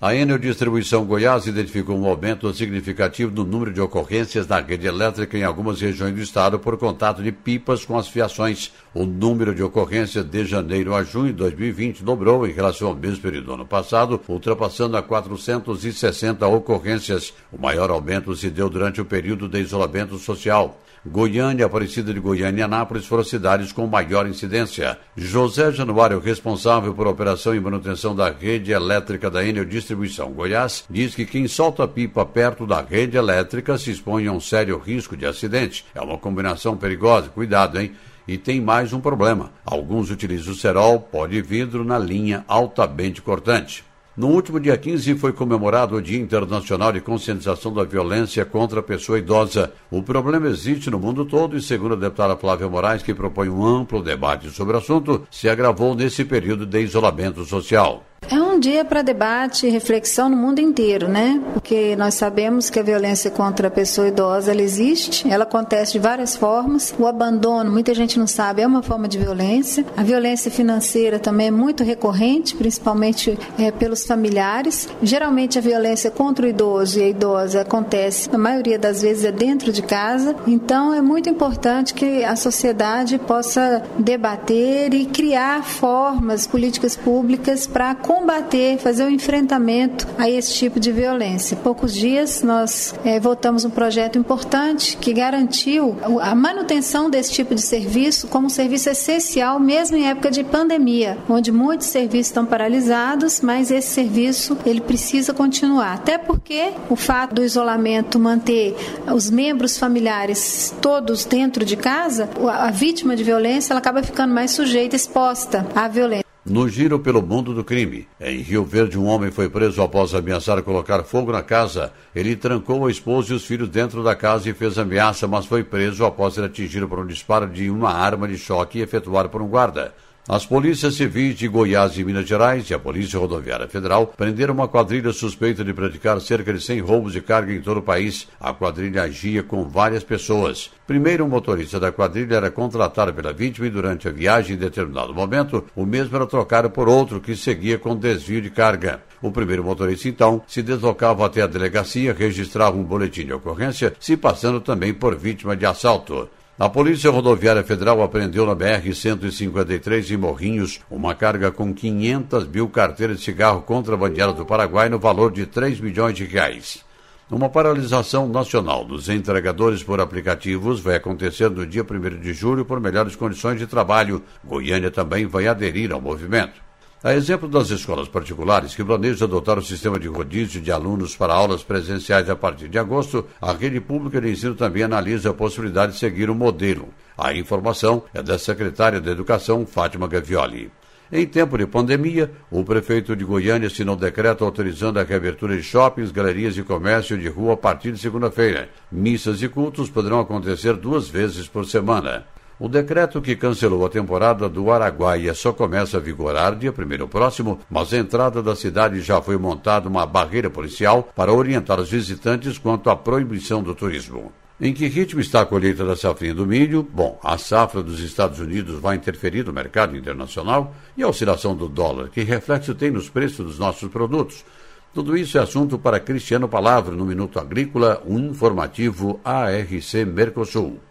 [0.04, 5.38] A Enel Distribuição Goiás identificou um aumento significativo no número de ocorrências na rede elétrica
[5.38, 8.74] em algumas regiões do estado por contato de pipas com as fiações.
[8.96, 13.22] O número de ocorrências de janeiro a junho de 2020 dobrou em relação ao mesmo
[13.22, 17.32] período do ano passado, ultrapassando a 460 ocorrências.
[17.52, 20.82] O maior aumento se deu durante o período de isolamento social.
[21.04, 25.00] Goiânia, Aparecida de Goiânia e Anápolis foram cidades com maior incidência.
[25.16, 31.16] José Januário, responsável por operação e manutenção da rede elétrica da Enel Distribuição Goiás, diz
[31.16, 35.26] que quem solta pipa perto da rede elétrica se expõe a um sério risco de
[35.26, 35.84] acidente.
[35.96, 37.94] É uma combinação perigosa, cuidado, hein?
[38.28, 39.52] E tem mais um problema.
[39.66, 43.84] Alguns utilizam o cerol, pó de vidro na linha altamente cortante.
[44.16, 48.84] No último dia 15 foi comemorado o Dia Internacional de Conscientização da Violência contra a
[48.84, 49.72] Pessoa Idosa.
[49.90, 53.66] O problema existe no mundo todo e, segundo a deputada Flávia Moraes, que propõe um
[53.66, 58.11] amplo debate sobre o assunto, se agravou nesse período de isolamento social.
[58.30, 61.42] É um dia para debate e reflexão no mundo inteiro, né?
[61.52, 66.00] Porque nós sabemos que a violência contra a pessoa idosa ela existe, ela acontece de
[66.00, 66.94] várias formas.
[66.98, 69.86] O abandono, muita gente não sabe, é uma forma de violência.
[69.98, 74.88] A violência financeira também é muito recorrente, principalmente é, pelos familiares.
[75.04, 79.32] Geralmente a violência contra o idoso e a idosa acontece, na maioria das vezes, é
[79.32, 80.38] dentro de casa.
[80.48, 87.94] Então é muito importante que a sociedade possa debater e criar formas, políticas públicas para
[88.12, 91.56] combater, fazer o um enfrentamento a esse tipo de violência.
[91.56, 97.62] Poucos dias nós é, votamos um projeto importante que garantiu a manutenção desse tipo de
[97.62, 103.40] serviço como um serviço essencial, mesmo em época de pandemia, onde muitos serviços estão paralisados,
[103.40, 105.94] mas esse serviço ele precisa continuar.
[105.94, 108.76] Até porque o fato do isolamento manter
[109.08, 114.52] os membros familiares todos dentro de casa, a vítima de violência ela acaba ficando mais
[114.52, 116.31] sujeita, exposta à violência.
[116.44, 120.64] No giro pelo mundo do crime, em Rio Verde, um homem foi preso após ameaçar
[120.64, 121.94] colocar fogo na casa.
[122.16, 125.64] Ele trancou a esposa e os filhos dentro da casa e fez ameaça, mas foi
[125.64, 129.48] preso após ser atingido por um disparo de uma arma de choque efetuado por um
[129.48, 129.94] guarda.
[130.30, 134.68] As polícias civis de Goiás e Minas Gerais e a Polícia Rodoviária Federal prenderam uma
[134.68, 138.28] quadrilha suspeita de praticar cerca de 100 roubos de carga em todo o país.
[138.40, 140.70] A quadrilha agia com várias pessoas.
[140.86, 145.12] Primeiro, o motorista da quadrilha era contratado pela vítima e durante a viagem, em determinado
[145.12, 149.02] momento, o mesmo era trocado por outro que seguia com desvio de carga.
[149.24, 154.16] O primeiro motorista, então, se deslocava até a delegacia, registrava um boletim de ocorrência, se
[154.16, 156.30] passando também por vítima de assalto.
[156.60, 163.18] A Polícia Rodoviária Federal apreendeu na BR-153 em Morrinhos uma carga com 500 mil carteiras
[163.18, 166.84] de cigarro contrabandeadas do Paraguai no valor de 3 milhões de reais.
[167.32, 172.82] Uma paralisação nacional dos entregadores por aplicativos vai acontecer no dia 1 de julho por
[172.82, 174.22] melhores condições de trabalho.
[174.44, 176.71] Goiânia também vai aderir ao movimento.
[177.04, 181.34] A exemplo das escolas particulares que planejam adotar o sistema de rodízio de alunos para
[181.34, 185.94] aulas presenciais a partir de agosto, a rede pública de ensino também analisa a possibilidade
[185.94, 186.90] de seguir o modelo.
[187.18, 190.72] A informação é da secretária de Educação, Fátima Gavioli.
[191.12, 196.12] Em tempo de pandemia, o prefeito de Goiânia assinou decreto autorizando a reabertura de shoppings,
[196.12, 198.70] galerias e comércio de rua a partir de segunda-feira.
[198.92, 202.28] Missas e cultos poderão acontecer duas vezes por semana.
[202.64, 207.60] O decreto que cancelou a temporada do Araguaia só começa a vigorar dia 1 próximo,
[207.68, 212.60] mas à entrada da cidade já foi montada uma barreira policial para orientar os visitantes
[212.60, 214.32] quanto à proibição do turismo.
[214.62, 216.88] Em que ritmo está a colheita da safrinha do milho?
[216.94, 221.68] Bom, a safra dos Estados Unidos vai interferir no mercado internacional e a oscilação do
[221.68, 224.46] dólar, que reflexo tem nos preços dos nossos produtos.
[224.94, 230.91] Tudo isso é assunto para Cristiano Palavra no Minuto Agrícola, um informativo ARC Mercosul.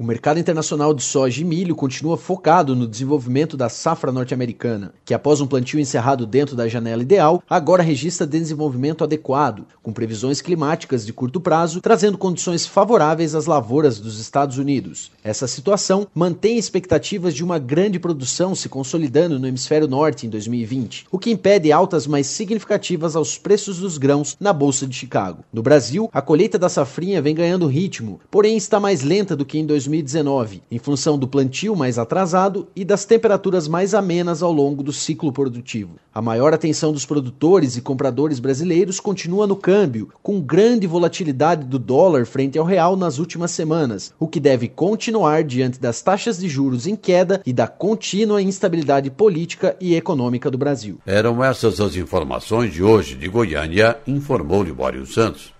[0.00, 5.12] O mercado internacional de soja e milho continua focado no desenvolvimento da safra norte-americana, que
[5.12, 11.04] após um plantio encerrado dentro da janela ideal, agora registra desenvolvimento adequado, com previsões climáticas
[11.04, 15.10] de curto prazo, trazendo condições favoráveis às lavouras dos Estados Unidos.
[15.24, 21.08] Essa situação mantém expectativas de uma grande produção se consolidando no hemisfério norte em 2020,
[21.10, 25.42] o que impede altas mais significativas aos preços dos grãos na Bolsa de Chicago.
[25.52, 29.58] No Brasil, a colheita da safrinha vem ganhando ritmo, porém está mais lenta do que
[29.58, 34.52] em 2020 2019, em função do plantio mais atrasado e das temperaturas mais amenas ao
[34.52, 35.96] longo do ciclo produtivo.
[36.14, 41.78] A maior atenção dos produtores e compradores brasileiros continua no câmbio, com grande volatilidade do
[41.78, 46.48] dólar frente ao real nas últimas semanas, o que deve continuar diante das taxas de
[46.48, 50.98] juros em queda e da contínua instabilidade política e econômica do Brasil.
[51.06, 55.57] Eram essas as informações de hoje de Goiânia, informou Libório Santos.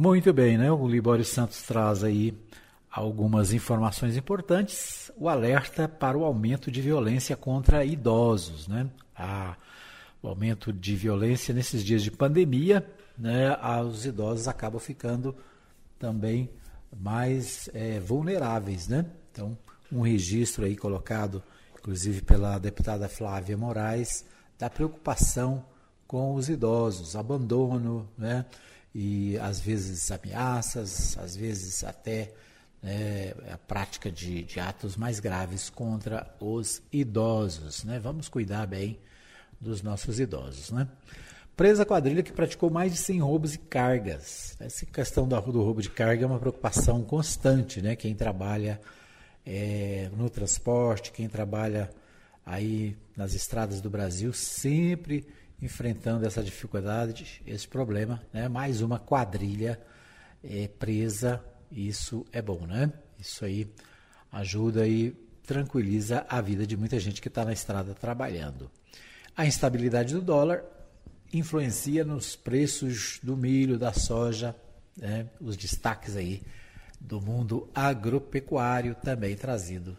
[0.00, 0.70] Muito bem, né?
[0.70, 2.32] O Libório Santos traz aí
[2.88, 5.10] algumas informações importantes.
[5.16, 8.88] O alerta para o aumento de violência contra idosos, né?
[9.16, 9.56] a,
[10.22, 15.34] o aumento de violência nesses dias de pandemia, né, os idosos acabam ficando
[15.98, 16.48] também
[16.96, 19.04] mais é, vulneráveis, né?
[19.32, 19.58] Então,
[19.90, 21.42] um registro aí colocado,
[21.76, 24.24] inclusive pela deputada Flávia Moraes,
[24.56, 25.64] da preocupação
[26.06, 28.46] com os idosos, abandono, né?
[28.94, 32.32] E às vezes ameaças, às vezes até
[32.82, 37.98] né, a prática de, de atos mais graves contra os idosos, né?
[37.98, 38.98] Vamos cuidar bem
[39.60, 40.88] dos nossos idosos, né?
[41.56, 44.56] Presa quadrilha que praticou mais de 100 roubos e cargas.
[44.60, 47.96] Essa questão do roubo de carga é uma preocupação constante, né?
[47.96, 48.80] Quem trabalha
[49.44, 51.90] é, no transporte, quem trabalha
[52.46, 55.26] aí nas estradas do Brasil, sempre
[55.60, 58.48] enfrentando essa dificuldade, esse problema, né?
[58.48, 59.80] Mais uma quadrilha
[60.42, 62.92] é, presa, isso é bom, né?
[63.18, 63.68] Isso aí
[64.30, 65.10] ajuda e
[65.42, 68.70] tranquiliza a vida de muita gente que está na estrada trabalhando.
[69.36, 70.62] A instabilidade do dólar
[71.32, 74.54] influencia nos preços do milho, da soja,
[74.96, 75.28] né?
[75.40, 76.42] os destaques aí
[77.00, 79.96] do mundo agropecuário também trazido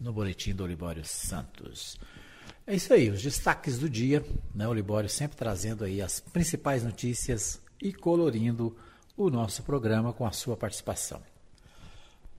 [0.00, 1.98] no boletim do Olibório Santos.
[2.66, 4.24] É isso aí, os destaques do dia,
[4.54, 4.66] né?
[4.66, 8.74] O Olibório sempre trazendo aí as principais notícias e colorindo
[9.14, 11.20] o nosso programa com a sua participação.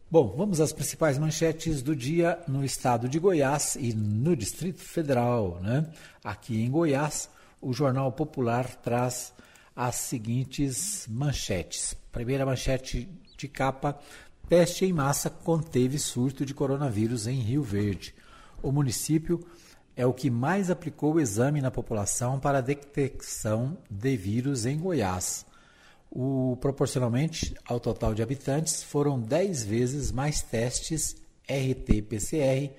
[0.10, 5.60] Bom, vamos às principais manchetes do dia no estado de Goiás e no Distrito Federal.
[5.62, 5.88] Né?
[6.24, 7.30] Aqui em Goiás,
[7.62, 9.32] o Jornal Popular traz
[9.76, 11.96] as seguintes manchetes.
[12.12, 13.08] Primeira manchete
[13.38, 14.00] de capa:
[14.50, 18.16] teste em massa conteve surto de coronavírus em Rio Verde.
[18.64, 19.46] O município
[19.96, 24.78] é o que mais aplicou o exame na população para a detecção de vírus em
[24.78, 25.46] Goiás.
[26.12, 31.16] O, proporcionalmente ao total de habitantes, foram 10 vezes mais testes
[31.48, 32.72] RT-PCR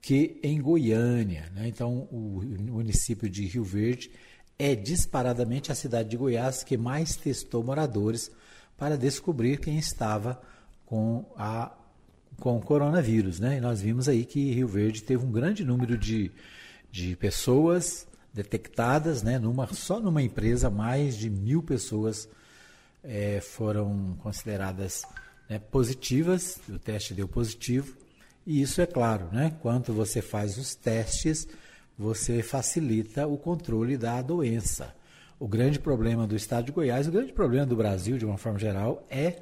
[0.00, 1.50] que em Goiânia.
[1.54, 1.68] Né?
[1.68, 4.10] Então, o município de Rio Verde
[4.58, 8.30] é disparadamente a cidade de Goiás que mais testou moradores
[8.76, 10.40] para descobrir quem estava
[10.84, 11.72] com a
[12.38, 13.56] com o coronavírus, né?
[13.56, 16.30] E nós vimos aí que Rio Verde teve um grande número de,
[16.90, 19.38] de pessoas detectadas, né?
[19.38, 22.28] Numa, só numa empresa, mais de mil pessoas
[23.02, 25.02] é, foram consideradas
[25.48, 27.96] né, positivas, o teste deu positivo,
[28.46, 29.56] e isso é claro, né?
[29.60, 31.48] Quando você faz os testes,
[31.98, 34.94] você facilita o controle da doença.
[35.38, 38.58] O grande problema do estado de Goiás, o grande problema do Brasil, de uma forma
[38.58, 39.40] geral, é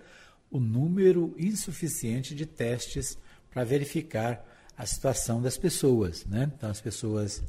[0.54, 3.18] o número insuficiente de testes
[3.50, 4.46] para verificar
[4.78, 6.24] a situação das pessoas.
[6.26, 6.48] Né?
[6.56, 7.42] Então, as pessoas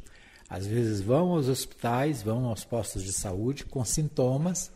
[0.50, 4.72] às vezes vão aos hospitais, vão aos postos de saúde com sintomas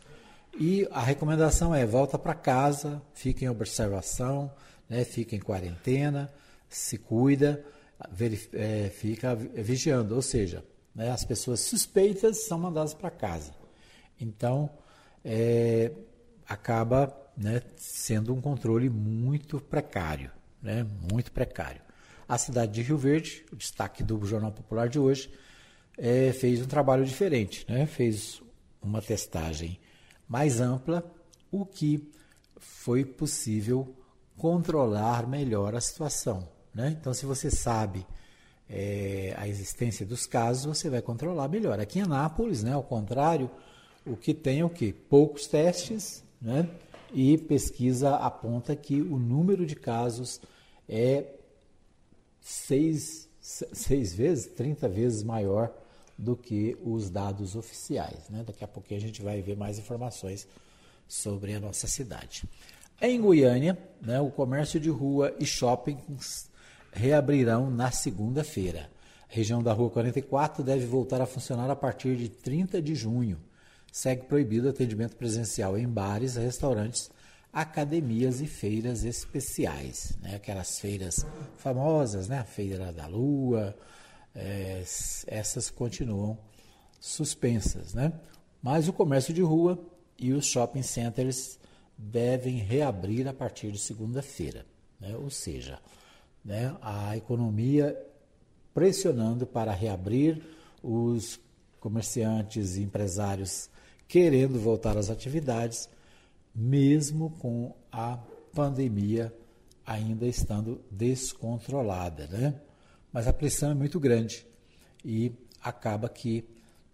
[0.60, 4.52] e a recomendação é volta para casa, fique em observação,
[4.88, 5.04] né?
[5.04, 6.32] fique em quarentena,
[6.70, 7.66] se cuida,
[8.54, 10.14] é, fica vigiando.
[10.14, 10.64] Ou seja,
[10.94, 11.10] né?
[11.10, 13.56] as pessoas suspeitas são mandadas para casa.
[14.22, 14.70] Então,
[15.26, 15.92] é,
[16.48, 20.30] acaba né, sendo um controle muito precário,
[20.62, 21.82] né, muito precário.
[22.28, 25.32] A cidade de Rio Verde, o destaque do Jornal Popular de hoje,
[25.98, 28.42] é, fez um trabalho diferente, né, fez
[28.82, 29.80] uma testagem
[30.28, 31.10] mais ampla,
[31.50, 32.12] o que
[32.58, 33.96] foi possível
[34.38, 36.48] controlar melhor a situação.
[36.74, 36.96] Né?
[37.00, 38.06] Então, se você sabe
[38.70, 41.80] é, a existência dos casos, você vai controlar melhor.
[41.80, 43.50] Aqui em Anápolis, né, ao contrário,
[44.06, 44.94] o que tem é o que?
[44.94, 46.70] Poucos testes, né?
[47.14, 50.40] E pesquisa aponta que o número de casos
[50.88, 51.26] é
[52.42, 55.72] seis, seis vezes, 30 vezes maior
[56.18, 58.30] do que os dados oficiais.
[58.30, 58.44] Né?
[58.46, 60.48] Daqui a pouquinho a gente vai ver mais informações
[61.08, 62.44] sobre a nossa cidade.
[63.02, 66.50] Em Goiânia, né, o comércio de rua e shoppings
[66.92, 68.90] reabrirão na segunda-feira.
[69.30, 73.40] A região da Rua 44 deve voltar a funcionar a partir de 30 de junho
[73.92, 77.10] segue proibido atendimento presencial em bares, restaurantes,
[77.52, 80.18] academias e feiras especiais.
[80.22, 80.36] Né?
[80.36, 81.26] Aquelas feiras
[81.58, 82.40] famosas, né?
[82.40, 83.76] a Feira da Lua,
[84.36, 84.84] é,
[85.28, 86.38] essas continuam
[87.00, 87.94] suspensas.
[87.94, 88.14] Né?
[88.62, 89.80] Mas o comércio de rua
[90.18, 91.60] e os shopping centers
[91.98, 94.66] devem reabrir a partir de segunda-feira.
[95.00, 95.16] Né?
[95.16, 95.80] Ou seja,
[96.44, 96.76] né?
[96.82, 97.98] a economia
[98.74, 100.42] pressionando para reabrir
[100.82, 101.40] os
[101.80, 103.70] comerciantes e empresários
[104.10, 105.88] querendo voltar às atividades,
[106.54, 108.18] mesmo com a
[108.54, 109.32] pandemia
[109.86, 112.28] ainda estando descontrolada.
[112.28, 112.60] Né?
[113.14, 114.48] Mas a pressão é muito grande
[115.06, 115.32] e
[115.62, 116.44] acaba que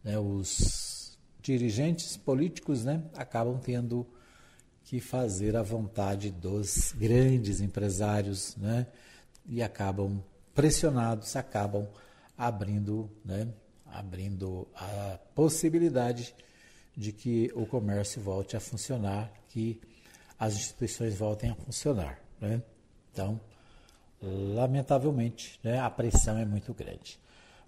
[0.04, 4.06] né, os dirigentes políticos né, acabam tendo
[4.84, 8.88] que fazer a vontade dos grandes empresários né,
[9.48, 10.22] e acabam
[10.54, 11.88] pressionados, acabam
[12.38, 13.48] abrindo né,
[13.86, 16.36] abrindo a possibilidade
[16.96, 19.80] de que o comércio volte a funcionar, que
[20.40, 22.20] as instituições voltem a funcionar.
[22.40, 22.62] Né?
[23.12, 23.40] Então,
[24.22, 27.20] lamentavelmente, né, a pressão é muito grande.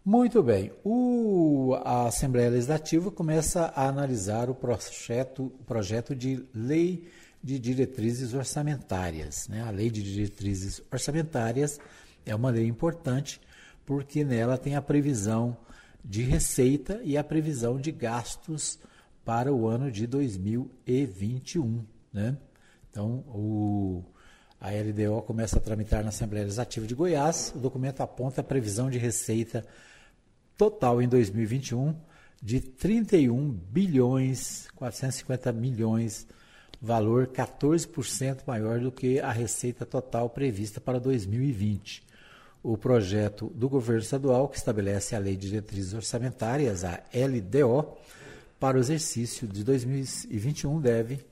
[0.03, 7.09] Muito bem, o, a Assembleia Legislativa começa a analisar o projeto, projeto de lei
[7.43, 9.49] de diretrizes orçamentárias.
[9.49, 9.61] Né?
[9.63, 11.78] A lei de diretrizes orçamentárias
[12.25, 13.41] é uma lei importante
[13.86, 15.57] porque nela tem a previsão
[16.03, 18.80] de receita e a previsão de gastos
[19.28, 21.84] para o ano de 2021.
[22.13, 22.38] Né?
[22.89, 24.01] Então, o,
[24.57, 27.51] a LDO começa a tramitar na Assembleia Legislativa de Goiás.
[27.53, 29.65] O documento aponta a previsão de receita
[30.57, 31.93] total em 2021
[32.41, 36.25] de 31 bilhões 450 milhões,
[36.82, 42.01] valor 14% maior do que a receita total prevista para 2020.
[42.63, 47.97] O projeto do governo estadual, que estabelece a Lei de Diretrizes Orçamentárias, a LDO,
[48.60, 51.26] para o exercício de 2021 deve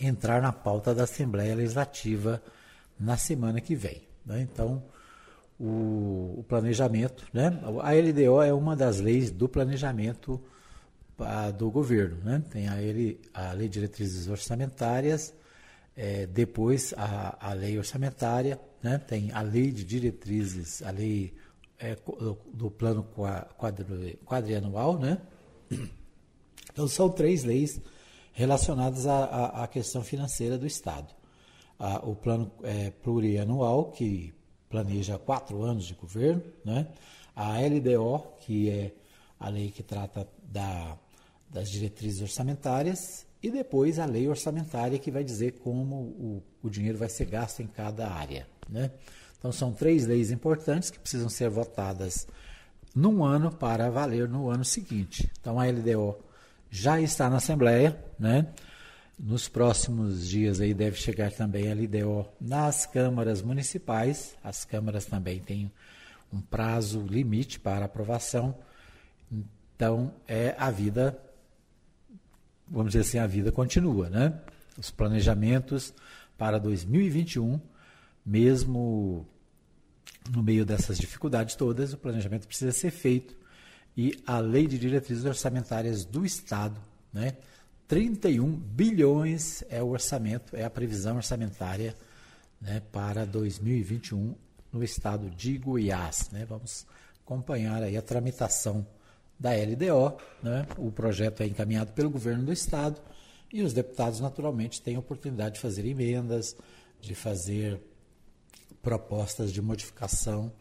[0.00, 2.42] entrar na pauta da Assembleia Legislativa
[2.98, 4.02] na semana que vem.
[4.24, 4.42] Né?
[4.42, 4.82] Então,
[5.58, 7.58] o, o, planejamento, né?
[7.82, 10.40] a LDO é uma das leis do planejamento
[11.18, 12.18] a, do governo.
[12.22, 12.42] Né?
[12.50, 15.34] Tem a, L, a Lei de Diretrizes Orçamentárias,
[15.96, 18.98] é, depois a, a lei orçamentária, né?
[18.98, 21.34] tem a lei de diretrizes, a lei
[21.78, 21.96] é,
[22.54, 23.04] do, plano
[23.56, 25.18] quadri, quadrianual, né?
[26.78, 27.80] Então são três leis
[28.32, 31.12] relacionadas à, à, à questão financeira do Estado.
[31.76, 34.32] Ah, o plano é, plurianual, que
[34.70, 36.86] planeja quatro anos de governo, né?
[37.34, 38.94] a LDO, que é
[39.40, 40.96] a lei que trata da,
[41.50, 46.96] das diretrizes orçamentárias, e depois a lei orçamentária, que vai dizer como o, o dinheiro
[46.96, 48.46] vai ser gasto em cada área.
[48.68, 48.92] Né?
[49.36, 52.28] Então, são três leis importantes que precisam ser votadas
[52.94, 55.28] num ano para valer no ano seguinte.
[55.40, 56.27] Então, a LDO
[56.70, 58.46] já está na Assembleia, né?
[59.18, 64.36] Nos próximos dias aí deve chegar também a LDO nas câmaras municipais.
[64.44, 65.72] As câmaras também têm
[66.32, 68.56] um prazo limite para aprovação.
[69.74, 71.18] Então, é a vida,
[72.68, 74.40] vamos dizer assim, a vida continua, né?
[74.76, 75.92] Os planejamentos
[76.36, 77.60] para 2021,
[78.24, 79.26] mesmo
[80.30, 83.36] no meio dessas dificuldades todas, o planejamento precisa ser feito
[83.98, 86.80] e a Lei de Diretrizes Orçamentárias do Estado,
[87.12, 87.36] né?
[87.88, 91.96] 31 bilhões é o orçamento, é a previsão orçamentária
[92.60, 94.36] né, para 2021
[94.72, 96.28] no estado de Goiás.
[96.30, 96.44] Né?
[96.44, 96.86] Vamos
[97.24, 98.86] acompanhar aí a tramitação
[99.40, 100.18] da LDO.
[100.42, 100.66] Né?
[100.76, 103.00] O projeto é encaminhado pelo governo do estado
[103.50, 106.54] e os deputados, naturalmente, têm a oportunidade de fazer emendas,
[107.00, 107.80] de fazer
[108.82, 110.52] propostas de modificação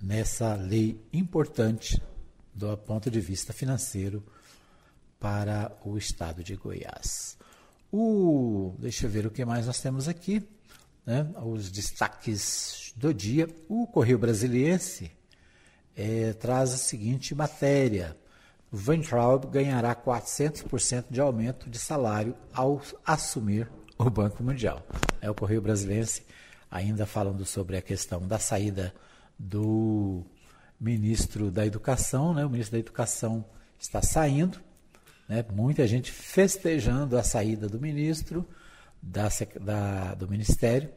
[0.00, 2.00] nessa lei importante
[2.54, 4.24] do ponto de vista financeiro
[5.18, 7.36] para o estado de Goiás.
[7.90, 10.42] O, deixa eu ver o que mais nós temos aqui.
[11.04, 11.30] Né?
[11.44, 13.48] Os destaques do dia.
[13.68, 15.10] O Correio Brasiliense
[15.96, 18.16] é, traz a seguinte matéria.
[18.72, 24.84] Weintraub ganhará 400% de aumento de salário ao assumir o Banco Mundial.
[25.20, 26.24] É o Correio Brasiliense
[26.70, 28.94] ainda falando sobre a questão da saída
[29.38, 30.24] do
[30.82, 32.44] ministro da Educação, né?
[32.44, 33.44] o ministro da Educação
[33.78, 34.60] está saindo,
[35.28, 35.44] né?
[35.52, 38.46] muita gente festejando a saída do ministro,
[39.00, 39.28] da,
[39.60, 40.90] da do Ministério,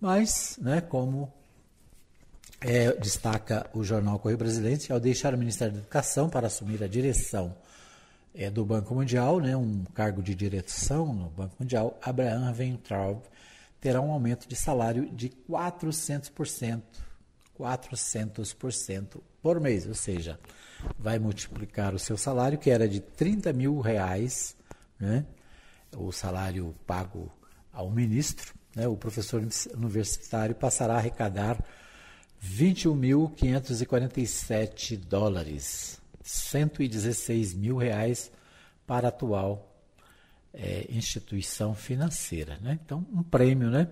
[0.00, 1.32] mas, né, como
[2.60, 6.86] é, destaca o jornal Correio Brasileiro, ao deixar o Ministério da Educação para assumir a
[6.86, 7.54] direção
[8.34, 13.22] é, do Banco Mundial, né, um cargo de direção no Banco Mundial, Abraham Weintraub
[13.80, 16.80] terá um aumento de salário de 400%.
[17.58, 20.38] 400% por mês, ou seja,
[20.98, 24.56] vai multiplicar o seu salário, que era de 30 mil reais,
[24.98, 25.26] né?
[25.96, 27.30] o salário pago
[27.72, 28.88] ao ministro, né?
[28.88, 31.62] o professor universitário passará a arrecadar
[32.42, 38.32] 21.547 dólares, 116 mil reais
[38.86, 39.70] para a atual
[40.52, 42.58] é, instituição financeira.
[42.60, 42.78] Né?
[42.84, 43.88] Então, um prêmio, né?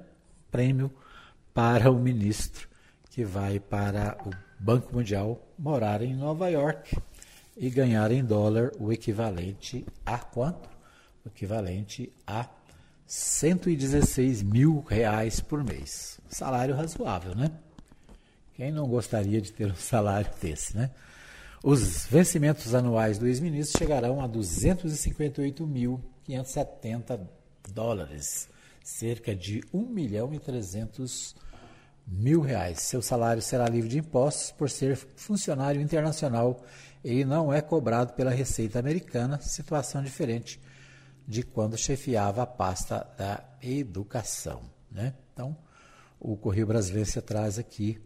[0.51, 0.93] Prêmio
[1.55, 2.69] para o ministro
[3.13, 6.97] que vai para o Banco Mundial morar em Nova York
[7.55, 10.67] e ganhar em dólar o equivalente a quanto?
[11.23, 12.49] O equivalente a
[13.07, 16.19] 116 mil reais por mês.
[16.27, 17.51] Salário razoável, né?
[18.55, 20.91] Quem não gostaria de ter um salário desse, né?
[21.63, 27.21] Os vencimentos anuais do ex-ministro chegarão a 258.570
[27.75, 28.49] dólares,
[28.83, 31.52] cerca de 1 milhão e 300 mil
[32.45, 32.81] reais.
[32.81, 36.65] Seu salário será livre de impostos por ser funcionário internacional
[37.05, 40.61] e não é cobrado pela Receita Americana, situação diferente
[41.27, 44.63] de quando chefiava a pasta da educação.
[44.91, 45.15] Né?
[45.33, 45.57] Então,
[46.21, 48.01] o Correio Brasileiro traz aqui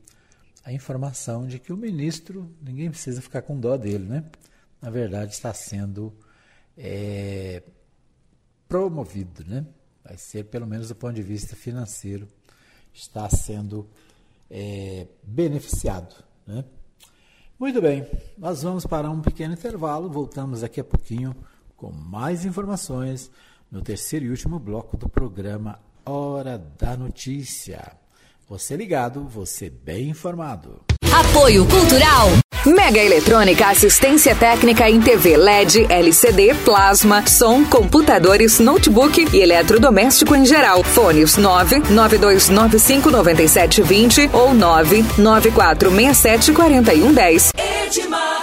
[0.65, 4.25] a informação de que o ministro, ninguém precisa ficar com dó dele, né?
[4.81, 6.17] na verdade está sendo
[6.77, 7.63] é,
[8.69, 9.67] promovido, né?
[10.05, 12.29] vai ser, pelo menos do ponto de vista financeiro,
[12.97, 13.87] está sendo
[14.51, 16.15] é, beneficiado.
[16.47, 16.65] Né?
[17.59, 21.35] Muito bem, nós vamos para um pequeno intervalo, voltamos daqui a pouquinho
[21.77, 23.31] com mais informações
[23.71, 27.97] no terceiro e último bloco do programa Hora da Notícia.
[28.49, 30.81] Você ligado, você bem informado.
[31.13, 32.46] Apoio Cultural.
[32.67, 40.45] Mega Eletrônica, assistência técnica em TV LED, LCD, plasma, som, computadores, notebook e eletrodoméstico em
[40.45, 40.83] geral.
[40.83, 47.51] Fones 992959720 ou 994674110.
[47.57, 48.36] Edmar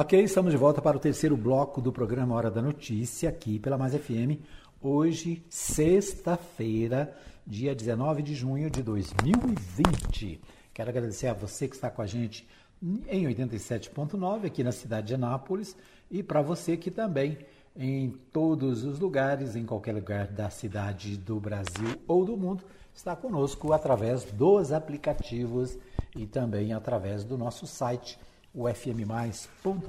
[0.00, 3.76] Ok, estamos de volta para o terceiro bloco do programa Hora da Notícia, aqui pela
[3.76, 4.40] Mais FM.
[4.80, 7.14] Hoje, sexta-feira,
[7.46, 10.40] dia 19 de junho de 2020.
[10.72, 12.48] Quero agradecer a você que está com a gente
[13.10, 15.76] em 87.9 aqui na cidade de Anápolis
[16.10, 17.36] e para você que também
[17.76, 23.14] em todos os lugares, em qualquer lugar da cidade do Brasil ou do mundo, está
[23.14, 25.78] conosco através dos aplicativos
[26.16, 28.18] e também através do nosso site
[28.54, 29.84] o fmmais.com.br.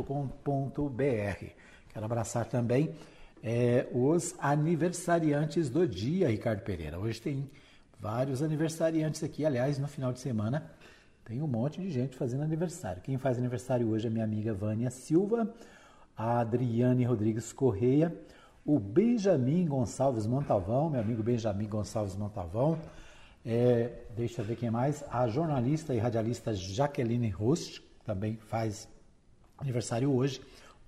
[1.89, 2.93] Quero abraçar também
[3.43, 6.99] é, os aniversariantes do dia, Ricardo Pereira.
[6.99, 7.49] Hoje tem
[7.99, 10.71] vários aniversariantes aqui, aliás, no final de semana
[11.25, 13.01] tem um monte de gente fazendo aniversário.
[13.01, 15.53] Quem faz aniversário hoje é minha amiga Vânia Silva,
[16.17, 18.13] a Adriane Rodrigues Correia,
[18.65, 22.77] o Benjamin Gonçalves Montalvão, meu amigo Benjamin Gonçalves Montalvão,
[23.45, 27.81] é, deixa eu ver quem mais, a jornalista e radialista Jaqueline Rost,
[28.11, 28.89] também faz
[29.57, 30.41] aniversário hoje.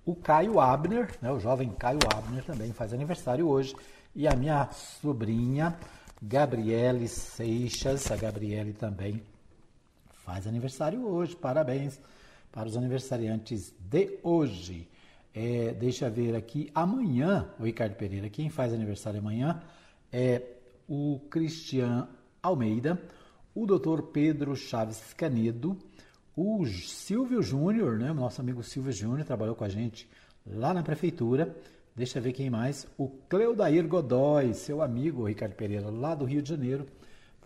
[0.04, 3.74] O Caio Abner, né, o jovem Caio Abner também faz aniversário hoje.
[4.14, 5.76] E a minha sobrinha
[6.22, 9.22] Gabriele Seixas, a Gabriele também
[10.24, 11.34] faz aniversário hoje.
[11.34, 11.98] Parabéns
[12.52, 14.86] para os aniversariantes de hoje.
[15.32, 19.62] É, deixa ver aqui, amanhã, o Ricardo Pereira, quem faz aniversário amanhã
[20.12, 20.42] é
[20.86, 22.06] o Cristian
[22.40, 23.02] Almeida,
[23.54, 25.76] o doutor Pedro Chaves Canedo,
[26.36, 30.08] o Silvio Júnior, né, nosso amigo Silvio Júnior, trabalhou com a gente
[30.44, 31.54] lá na prefeitura.
[31.94, 32.88] Deixa eu ver quem mais.
[32.98, 36.86] O Cleudair Godoy, seu amigo Ricardo Pereira, lá do Rio de Janeiro,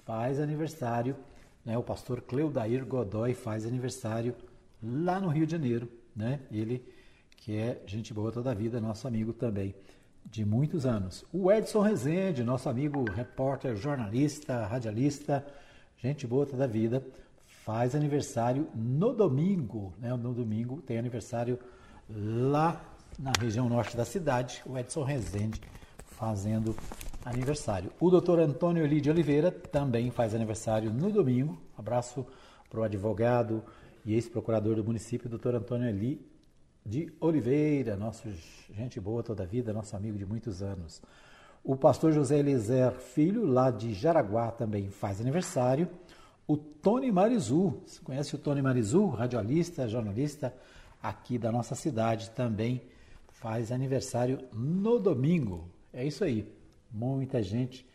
[0.07, 1.14] faz aniversário.
[1.66, 4.34] Né, o pastor Cleudair Godoy faz aniversário
[4.82, 5.86] lá no Rio de Janeiro.
[6.16, 6.41] Né?
[6.51, 6.82] Ele,
[7.36, 9.74] que é gente boa toda a vida, nosso amigo também,
[10.24, 11.26] de muitos anos.
[11.30, 15.47] O Edson Rezende, nosso amigo repórter, jornalista, radialista,
[15.99, 17.05] gente boa toda a vida
[17.69, 20.09] faz aniversário no domingo, né?
[20.16, 21.59] No domingo tem aniversário
[22.09, 22.83] lá
[23.19, 25.61] na região norte da cidade, o Edson Rezende
[26.03, 26.75] fazendo
[27.23, 27.93] aniversário.
[28.01, 31.61] O doutor Antônio Eli de Oliveira também faz aniversário no domingo.
[31.77, 32.27] Abraço
[32.71, 33.62] para o advogado
[34.03, 36.27] e ex-procurador do município, doutor Antônio Eli
[36.87, 38.31] de Oliveira, nosso
[38.71, 41.03] gente boa toda a vida, nosso amigo de muitos anos.
[41.62, 45.87] O pastor José Elizer Filho, lá de Jaraguá, também faz aniversário.
[46.49, 50.55] O Tony Marizu, você conhece o Tony Marizu, radialista, jornalista
[51.03, 52.80] aqui da nossa cidade, também
[53.28, 55.68] faz aniversário no domingo.
[55.92, 56.51] É isso aí,
[56.90, 57.86] muita gente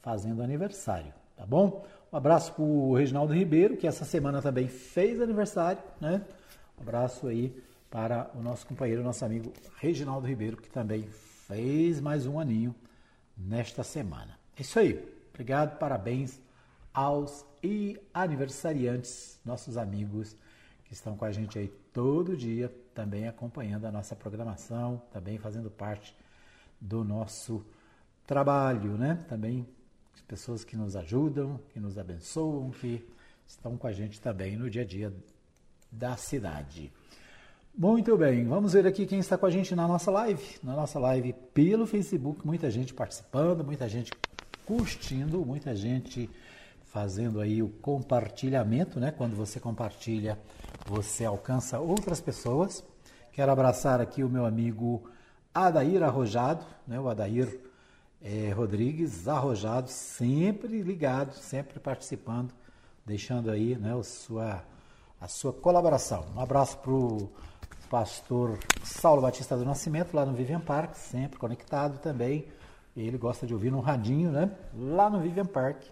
[0.00, 1.84] fazendo aniversário, tá bom?
[2.10, 6.24] Um abraço para o Reginaldo Ribeiro, que essa semana também fez aniversário, né?
[6.78, 7.54] Um abraço aí
[7.90, 11.02] para o nosso companheiro, nosso amigo Reginaldo Ribeiro, que também
[11.46, 12.74] fez mais um aninho
[13.36, 14.38] nesta semana.
[14.56, 15.06] É isso aí.
[15.34, 16.40] Obrigado, parabéns
[16.94, 20.36] aos e aniversariantes, nossos amigos
[20.84, 25.70] que estão com a gente aí todo dia, também acompanhando a nossa programação, também fazendo
[25.70, 26.16] parte
[26.80, 27.64] do nosso
[28.26, 29.24] trabalho, né?
[29.28, 29.66] Também
[30.14, 33.06] as pessoas que nos ajudam, que nos abençoam, que
[33.46, 35.12] estão com a gente também no dia a dia
[35.90, 36.92] da cidade.
[37.76, 40.58] Muito bem, vamos ver aqui quem está com a gente na nossa live.
[40.62, 44.12] Na nossa live pelo Facebook, muita gente participando, muita gente
[44.66, 46.28] curtindo, muita gente
[46.92, 49.10] fazendo aí o compartilhamento, né?
[49.10, 50.38] Quando você compartilha,
[50.86, 52.84] você alcança outras pessoas.
[53.32, 55.08] Quero abraçar aqui o meu amigo
[55.54, 56.98] Adair Arrojado, né?
[56.98, 57.60] O Adair
[58.20, 62.52] é, Rodrigues Arrojado, sempre ligado, sempre participando,
[63.06, 63.94] deixando aí, né?
[63.94, 64.62] O sua
[65.20, 66.24] a sua colaboração.
[66.34, 67.30] Um abraço para o
[67.90, 72.46] pastor Saulo Batista do Nascimento, lá no Vivian Park, sempre conectado também.
[72.96, 74.50] Ele gosta de ouvir no radinho, né?
[74.74, 75.82] Lá no Vivian Park,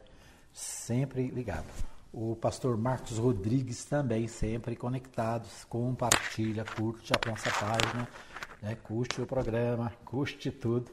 [0.58, 1.66] sempre ligado.
[2.12, 8.08] O pastor Marcos Rodrigues também, sempre conectados, compartilha, curte a nossa página,
[8.60, 8.76] né?
[8.82, 10.90] curte o programa, curte tudo.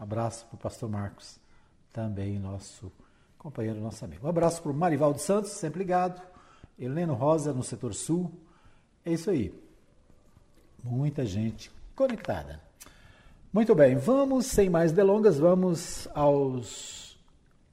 [0.00, 1.38] Um abraço para o pastor Marcos,
[1.92, 2.90] também nosso
[3.38, 4.26] companheiro, nosso amigo.
[4.26, 6.20] Um abraço para o Marivaldo Santos, sempre ligado.
[6.76, 8.32] Heleno Rosa, no setor sul.
[9.04, 9.54] É isso aí.
[10.82, 12.60] Muita gente conectada.
[13.52, 17.03] Muito bem, vamos, sem mais delongas, vamos aos,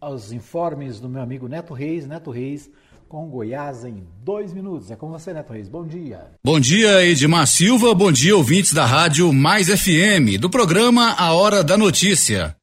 [0.01, 2.07] aos informes do meu amigo Neto Reis.
[2.07, 2.69] Neto Reis
[3.07, 4.89] com Goiás em dois minutos.
[4.89, 5.69] É com você, Neto Reis.
[5.69, 6.31] Bom dia.
[6.43, 7.93] Bom dia, Edmar Silva.
[7.93, 12.55] Bom dia, ouvintes da Rádio Mais FM, do programa A Hora da Notícia.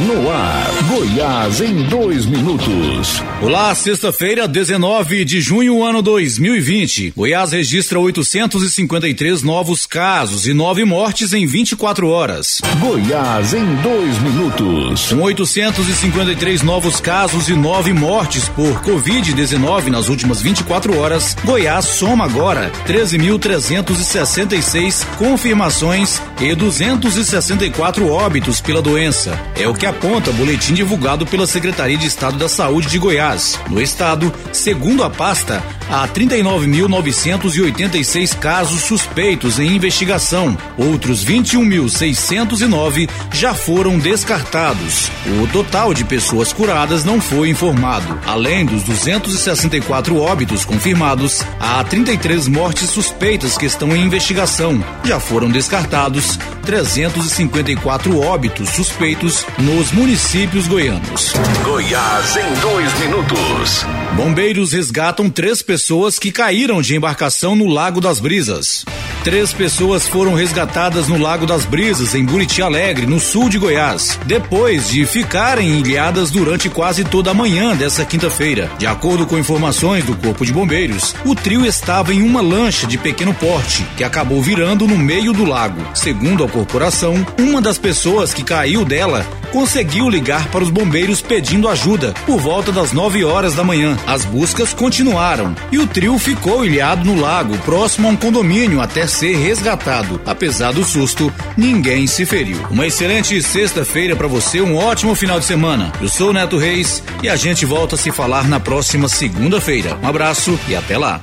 [0.00, 3.20] No ar, Goiás em dois minutos.
[3.42, 7.14] Olá, sexta-feira, 19 de junho, ano 2020.
[7.16, 12.60] Goiás registra 853 novos casos e nove mortes em 24 horas.
[12.78, 15.08] Goiás em dois minutos.
[15.08, 22.24] Com 853 novos casos e nove mortes por Covid-19 nas últimas 24 horas, Goiás soma
[22.24, 29.36] agora 13.366 confirmações e 264 óbitos pela doença.
[29.56, 33.58] É o que aponta boletim divulgado pela Secretaria de Estado da Saúde de Goiás.
[33.68, 40.56] No estado, segundo a pasta, há 39.986 casos suspeitos em investigação.
[40.76, 45.10] Outros 21.609 já foram descartados.
[45.42, 48.20] O total de pessoas curadas não foi informado.
[48.26, 54.84] Além dos 264 óbitos confirmados, há 33 mortes suspeitas que estão em investigação.
[55.04, 56.38] Já foram descartados
[56.68, 61.32] 354 óbitos suspeitos nos municípios goianos.
[61.64, 63.86] Goiás em dois minutos.
[64.14, 68.84] Bombeiros resgatam três pessoas que caíram de embarcação no Lago das Brisas.
[69.24, 74.18] Três pessoas foram resgatadas no Lago das Brisas, em Buriti Alegre, no sul de Goiás,
[74.26, 78.70] depois de ficarem ilhadas durante quase toda a manhã dessa quinta-feira.
[78.78, 82.96] De acordo com informações do Corpo de Bombeiros, o trio estava em uma lancha de
[82.96, 85.80] pequeno porte, que acabou virando no meio do lago.
[85.94, 91.68] Segundo a corporação, uma das pessoas que caiu dela conseguiu ligar para os bombeiros pedindo
[91.68, 93.96] ajuda por volta das 9 horas da manhã.
[94.06, 99.06] As buscas continuaram e o trio ficou ilhado no lago, próximo a um condomínio, até
[99.06, 100.20] ser resgatado.
[100.26, 102.58] Apesar do susto, ninguém se feriu.
[102.70, 105.92] Uma excelente sexta-feira para você, um ótimo final de semana.
[106.00, 109.96] Eu sou o Neto Reis e a gente volta a se falar na próxima segunda-feira.
[110.02, 111.22] Um abraço e até lá.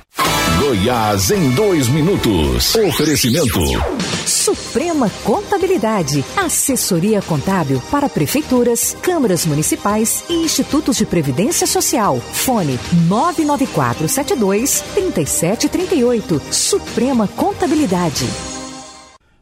[0.65, 2.73] Goiás em dois minutos.
[2.73, 3.59] Oferecimento.
[4.25, 6.25] Suprema Contabilidade.
[6.35, 12.19] Assessoria contábil para prefeituras, câmaras municipais e institutos de previdência social.
[12.19, 16.39] Fone 99472 3738.
[16.51, 18.25] Suprema Contabilidade.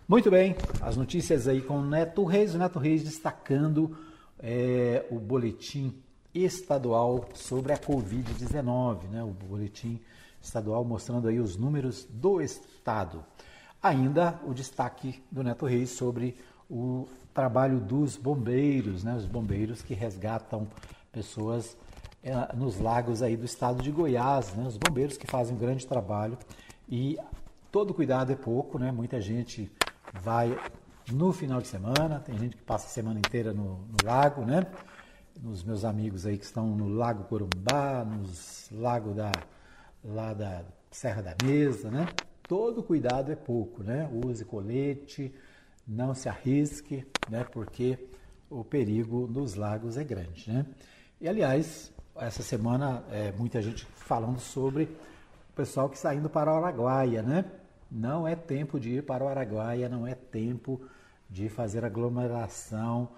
[0.05, 2.53] Muito bem, as notícias aí com o Neto Reis.
[2.53, 3.95] O Neto Reis destacando
[4.37, 5.93] é, o boletim
[6.35, 9.23] estadual sobre a Covid-19, né?
[9.23, 10.01] O boletim
[10.43, 13.23] estadual mostrando aí os números do estado.
[13.81, 16.35] Ainda o destaque do Neto Reis sobre
[16.69, 19.15] o trabalho dos bombeiros, né?
[19.15, 20.67] Os bombeiros que resgatam
[21.11, 21.77] pessoas
[22.21, 24.65] é, nos lagos aí do estado de Goiás, né?
[24.67, 26.37] Os bombeiros que fazem um grande trabalho
[26.87, 27.17] e
[27.71, 28.91] todo cuidado é pouco, né?
[28.91, 29.71] Muita gente
[30.21, 30.57] vai
[31.11, 34.65] no final de semana, tem gente que passa a semana inteira no, no lago, né?
[35.41, 39.31] Nos meus amigos aí que estão no Lago Corumbá, nos lagos da
[40.03, 42.07] lá da Serra da Mesa, né?
[42.47, 44.09] Todo cuidado é pouco, né?
[44.25, 45.33] Use colete,
[45.87, 47.43] não se arrisque, né?
[47.43, 47.97] Porque
[48.49, 50.65] o perigo nos lagos é grande, né?
[51.19, 56.51] E aliás, essa semana é, muita gente falando sobre o pessoal que está indo para
[56.51, 57.45] o Araguaia, né?
[57.89, 60.81] Não é tempo de ir para o Araguaia, não é tempo
[61.29, 63.09] de fazer aglomeração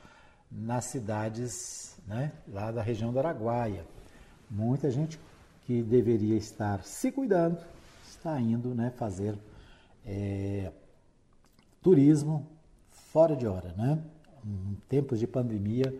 [0.51, 2.31] nas cidades, né?
[2.47, 3.85] Lá da região do Araguaia.
[4.49, 5.19] Muita gente
[5.65, 7.59] que deveria estar se cuidando,
[8.07, 9.35] está indo né, fazer
[10.05, 10.71] é,
[11.81, 12.47] turismo
[12.91, 13.73] fora de hora.
[13.75, 13.99] Né?
[14.45, 15.93] Em tempos de pandemia,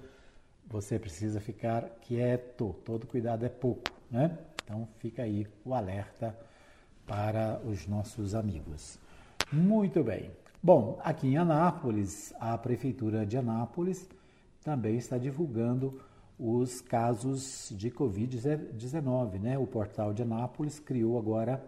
[0.68, 3.92] você precisa ficar quieto, todo cuidado é pouco.
[4.10, 4.38] Né?
[4.64, 6.38] Então fica aí o alerta
[7.06, 9.00] para os nossos amigos.
[9.52, 10.32] Muito bem.
[10.62, 14.10] Bom, aqui em Anápolis, a Prefeitura de Anápolis
[14.64, 16.02] também está divulgando
[16.40, 19.40] os casos de Covid-19.
[19.40, 19.58] Né?
[19.58, 21.64] O portal de Anápolis criou agora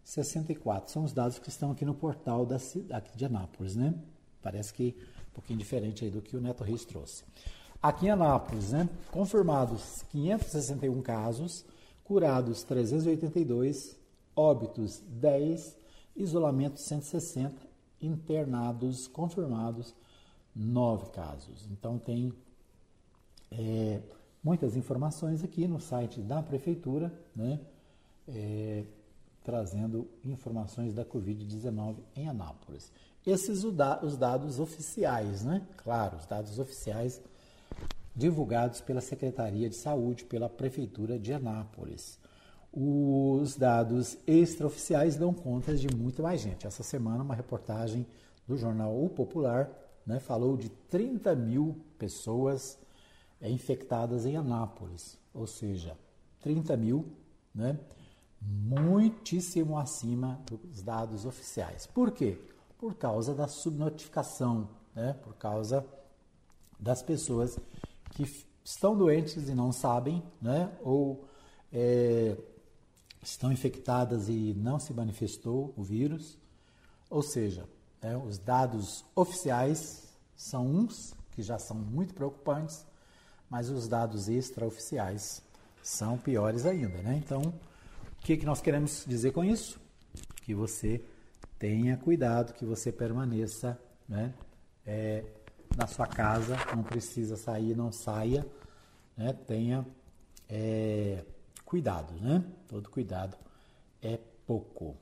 [0.06, 0.92] 264.
[0.92, 2.58] São os dados que estão aqui no portal da,
[2.92, 3.94] aqui de Anápolis, né?
[4.42, 4.96] Parece que
[5.30, 7.24] um pouquinho diferente aí do que o Neto Reis trouxe.
[7.82, 8.88] Aqui em Anápolis, né?
[9.12, 11.66] Confirmados 561 casos,
[12.04, 13.98] curados 382,
[14.36, 15.76] óbitos 10,
[16.16, 17.56] isolamento 160,
[18.00, 19.96] internados confirmados
[20.56, 21.68] 9 casos.
[21.72, 22.32] Então tem
[23.52, 24.02] é,
[24.44, 27.60] muitas informações aqui no site da prefeitura, né?
[28.28, 28.84] É,
[29.46, 32.92] trazendo informações da Covid-19 em Anápolis.
[33.26, 35.62] Esses os dados oficiais, né?
[35.78, 37.22] Claro, os dados oficiais
[38.16, 42.18] divulgados pela Secretaria de Saúde, pela Prefeitura de Anápolis.
[42.74, 46.66] Os dados extraoficiais dão conta de muito mais gente.
[46.66, 48.06] Essa semana, uma reportagem
[48.48, 49.70] do jornal O Popular
[50.06, 52.78] né, falou de 30 mil pessoas
[53.40, 55.98] é, infectadas em Anápolis, ou seja,
[56.42, 57.06] 30 mil,
[57.54, 57.78] né,
[58.46, 61.88] muitíssimo acima dos dados oficiais.
[61.88, 62.38] Por quê?
[62.78, 65.86] Por causa da subnotificação, né, por causa
[66.80, 67.58] das pessoas
[68.12, 68.24] que
[68.64, 70.72] estão doentes e não sabem, né?
[70.82, 71.26] ou
[71.72, 72.38] é,
[73.22, 76.38] estão infectadas e não se manifestou o vírus.
[77.10, 77.68] Ou seja,
[78.02, 80.04] né, os dados oficiais
[80.36, 82.86] são uns que já são muito preocupantes,
[83.50, 85.42] mas os dados extraoficiais
[85.84, 86.98] são piores ainda.
[87.02, 87.22] Né?
[87.24, 87.54] Então,
[88.26, 89.80] que, que nós queremos dizer com isso?
[90.42, 91.00] Que você
[91.60, 94.34] tenha cuidado, que você permaneça né,
[94.84, 95.24] é,
[95.78, 98.44] na sua casa, não precisa sair, não saia,
[99.16, 99.32] né?
[99.46, 99.86] tenha
[100.50, 101.24] é,
[101.64, 102.44] cuidado, né?
[102.68, 103.38] Todo cuidado
[104.02, 104.18] é
[104.48, 104.96] pouco.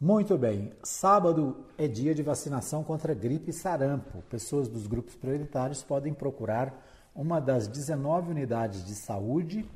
[0.00, 4.22] Muito bem, sábado é dia de vacinação contra gripe e sarampo.
[4.22, 6.82] Pessoas dos grupos prioritários podem procurar
[7.14, 9.68] uma das 19 unidades de saúde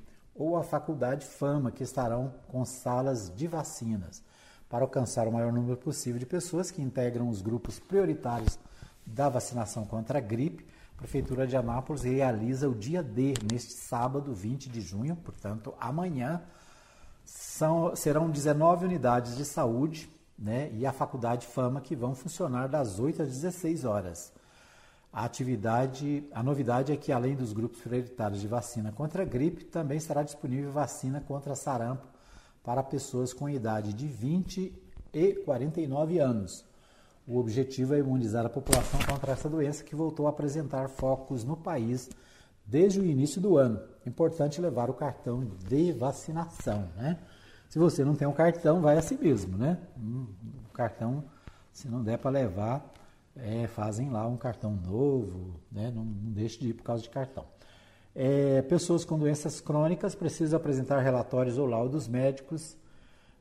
[0.43, 4.25] ou a Faculdade Fama, que estarão com salas de vacinas,
[4.69, 8.59] para alcançar o maior número possível de pessoas que integram os grupos prioritários
[9.07, 10.67] da vacinação contra a gripe,
[10.97, 16.43] a Prefeitura de Anápolis realiza o dia D, neste sábado, 20 de junho, portanto, amanhã.
[17.25, 22.99] São, serão 19 unidades de saúde né, e a Faculdade Fama que vão funcionar das
[22.99, 24.33] 8 às 16 horas.
[25.13, 29.65] A atividade, a novidade é que além dos grupos prioritários de vacina contra a gripe,
[29.65, 32.07] também estará disponível vacina contra sarampo
[32.65, 34.73] para pessoas com idade de 20
[35.13, 36.65] e 49 anos.
[37.27, 41.57] O objetivo é imunizar a população contra essa doença que voltou a apresentar focos no
[41.57, 42.09] país
[42.65, 43.81] desde o início do ano.
[44.07, 47.19] Importante levar o cartão de vacinação, né?
[47.69, 49.79] Se você não tem um cartão, vai assim mesmo, né?
[49.97, 50.27] Um
[50.73, 51.25] cartão,
[51.73, 52.92] se não der para levar,
[53.37, 55.91] é, fazem lá um cartão novo, né?
[55.91, 57.47] Não, não deixe de ir por causa de cartão.
[58.15, 62.77] É, pessoas com doenças crônicas precisam apresentar relatórios ou laudos médicos,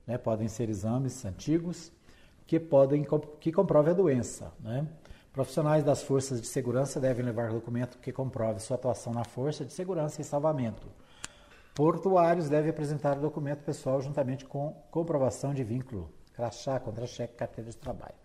[0.07, 0.17] né?
[0.17, 1.91] podem ser exames antigos,
[2.47, 3.05] que podem
[3.39, 4.51] que comprove a doença.
[4.61, 4.87] Né?
[5.33, 9.73] Profissionais das forças de segurança devem levar documento que comprove sua atuação na força de
[9.73, 10.87] segurança e salvamento.
[11.75, 18.15] Portuários devem apresentar documento pessoal juntamente com comprovação de vínculo, crachá, contra-cheque, carteira de trabalho.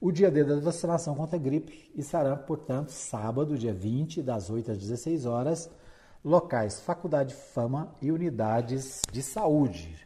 [0.00, 4.72] O dia D da vacinação contra gripe e sarampo, portanto, sábado, dia 20, das 8
[4.72, 5.70] às 16 horas,
[6.24, 10.04] locais Faculdade Fama e unidades de saúde.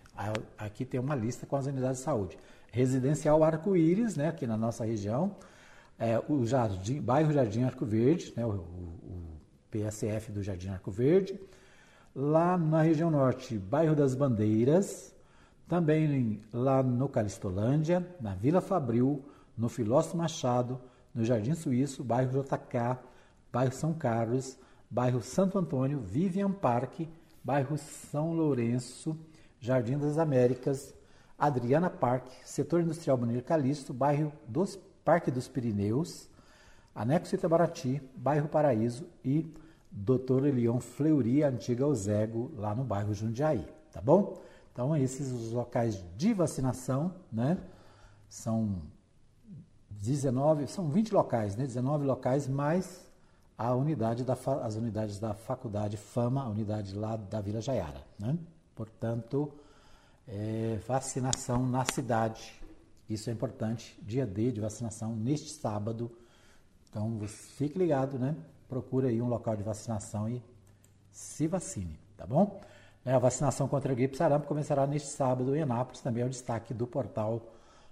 [0.57, 2.39] Aqui tem uma lista com as unidades de saúde.
[2.71, 5.37] Residencial Arco-Íris, né, aqui na nossa região,
[5.99, 9.39] é, o Jardim, bairro Jardim Arco Verde, né, o, o,
[9.71, 11.39] PSF do Jardim Arco Verde.
[12.15, 15.15] Lá na região norte, bairro das Bandeiras,
[15.69, 19.25] também lá no Calistolândia, na Vila Fabril,
[19.59, 20.81] no Filósofo Machado,
[21.13, 22.99] no Jardim Suíço, bairro JK,
[23.53, 24.57] bairro São Carlos,
[24.89, 27.09] bairro Santo Antônio, Vivian Parque,
[27.43, 29.19] bairro São Lourenço,
[29.61, 30.95] Jardim das Américas,
[31.37, 36.29] Adriana Parque, Setor Industrial Bonito Calixto, bairro dos Parque dos Pirineus,
[36.95, 39.53] Anexo Itabaraty, bairro Paraíso e
[39.91, 44.41] Doutor Elion Fleury, antiga Ozego, lá no bairro Jundiaí, tá bom?
[44.73, 47.59] Então, esses os locais de vacinação, né?
[48.29, 48.83] São
[50.01, 51.67] 19, são 20 locais, né?
[51.67, 53.07] 19 locais mais
[53.57, 58.05] a unidade da, as unidades da Faculdade Fama, a unidade lá da Vila Jaiara.
[58.19, 58.39] Né?
[58.77, 59.53] Portanto,
[60.29, 62.53] é, vacinação na cidade,
[63.11, 63.99] isso é importante.
[64.01, 66.09] Dia D de vacinação neste sábado.
[66.89, 68.37] Então, fique ligado, né?
[68.69, 70.41] Procure aí um local de vacinação e
[71.11, 72.61] se vacine, tá bom?
[73.05, 76.31] É, a vacinação contra a gripe sarampo começará neste sábado em Anápolis, também é o
[76.31, 77.43] destaque do portal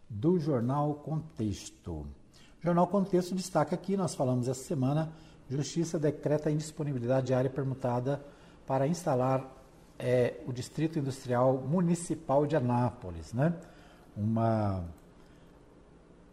[0.08, 1.92] do Jornal Contexto.
[1.92, 2.06] O
[2.62, 5.12] Jornal Contexto destaca aqui, nós falamos essa semana,
[5.48, 8.20] Justiça decreta a indisponibilidade de área permutada
[8.66, 9.48] para instalar
[9.96, 13.32] é, o Distrito Industrial Municipal de Anápolis.
[13.32, 13.54] Né?
[14.16, 14.84] Uma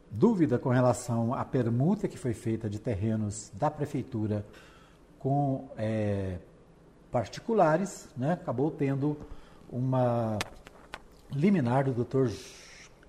[0.10, 4.44] dúvida com relação à permuta que foi feita de terrenos da Prefeitura
[5.20, 6.40] com é,
[7.12, 8.34] particulares, né?
[8.34, 9.16] acabou tendo
[9.72, 10.40] uma
[11.32, 12.32] liminar do doutor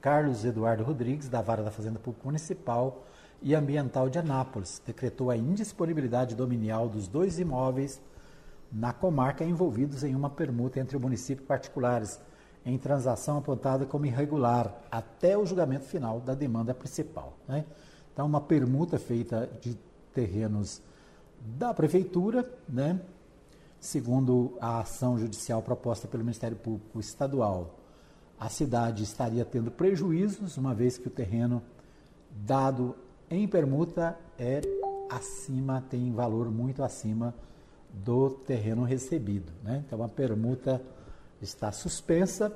[0.04, 3.06] Carlos Eduardo Rodrigues, da Vara da Fazenda Pública Municipal,
[3.40, 8.02] e Ambiental de Anápolis decretou a indisponibilidade dominial dos dois imóveis
[8.70, 12.20] na comarca envolvidos em uma permuta entre o município e particulares,
[12.66, 17.32] em transação apontada como irregular, até o julgamento final da demanda principal.
[17.48, 17.64] Né?
[18.12, 19.74] Então, uma permuta feita de
[20.12, 20.82] terrenos
[21.40, 23.00] da prefeitura, né?
[23.80, 27.83] segundo a ação judicial proposta pelo Ministério Público Estadual,
[28.38, 31.62] a cidade estaria tendo prejuízos, uma vez que o terreno
[32.30, 32.94] dado
[33.30, 34.60] em permuta é
[35.08, 37.34] acima, tem valor muito acima
[37.92, 39.52] do terreno recebido.
[39.62, 39.82] Né?
[39.86, 40.82] Então a permuta
[41.40, 42.52] está suspensa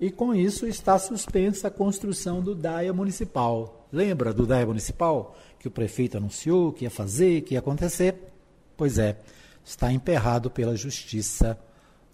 [0.00, 3.86] e com isso está suspensa a construção do DAIA municipal.
[3.92, 8.32] Lembra do DAIA municipal que o prefeito anunciou que ia fazer, que ia acontecer?
[8.76, 9.18] Pois é,
[9.64, 11.58] está emperrado pela justiça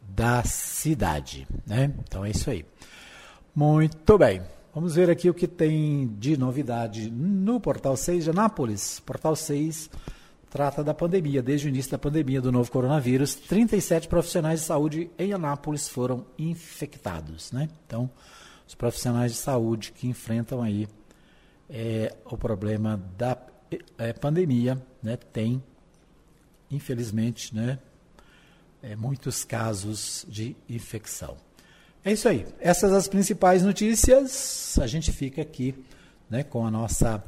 [0.08, 1.48] da cidade.
[1.66, 1.92] Né?
[2.06, 2.64] Então é isso aí.
[3.55, 4.42] Muito bem.
[4.72, 9.01] Vamos ver aqui o que tem de novidade no Portal 6 de Anápolis.
[9.01, 9.90] Portal 6
[10.48, 11.42] trata da pandemia.
[11.42, 16.24] Desde o início da pandemia do novo coronavírus, 37 profissionais de saúde em Anápolis foram
[16.38, 17.51] infectados.
[17.51, 17.68] Né?
[17.86, 18.09] Então,
[18.68, 20.86] os profissionais de saúde que enfrentam aí
[21.68, 23.36] é, o problema da
[23.98, 25.61] é, pandemia né, tem,
[26.70, 27.80] infelizmente, né,
[28.80, 31.36] é, muitos casos de infecção.
[32.03, 32.46] É isso aí.
[32.59, 34.78] Essas as principais notícias.
[34.80, 35.74] A gente fica aqui
[36.30, 37.22] né, com a nossa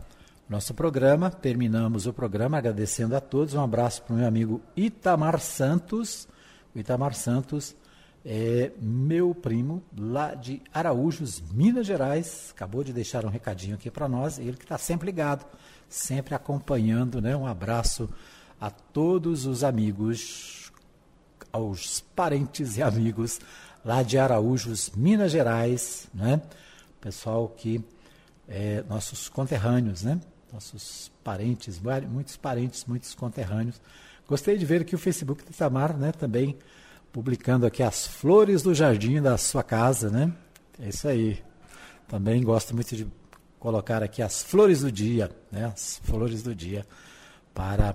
[0.48, 1.30] nosso programa.
[1.30, 3.52] Terminamos o programa agradecendo a todos.
[3.52, 6.26] Um abraço para o meu amigo Itamar Santos.
[6.74, 7.76] O Itamar Santos
[8.24, 12.50] é meu primo lá de Araújos, Minas Gerais.
[12.56, 14.38] Acabou de deixar um recadinho aqui para nós.
[14.38, 15.44] Ele que está sempre ligado,
[15.86, 17.20] sempre acompanhando.
[17.20, 17.36] Né?
[17.36, 18.08] Um abraço
[18.58, 20.72] a todos os amigos,
[21.52, 23.38] aos parentes e amigos
[23.84, 26.40] lá de Araújos, Minas Gerais, né?
[27.00, 27.84] Pessoal que
[28.48, 30.20] é, nossos conterrâneos, né?
[30.52, 33.80] Nossos parentes, muitos parentes, muitos conterrâneos.
[34.28, 36.12] Gostei de ver aqui o Facebook do Itamar, né?
[36.12, 36.56] Também
[37.12, 40.32] publicando aqui as flores do jardim da sua casa, né?
[40.80, 41.42] É isso aí.
[42.08, 43.06] Também gosto muito de
[43.58, 45.66] colocar aqui as flores do dia, né?
[45.66, 46.86] As flores do dia
[47.54, 47.94] para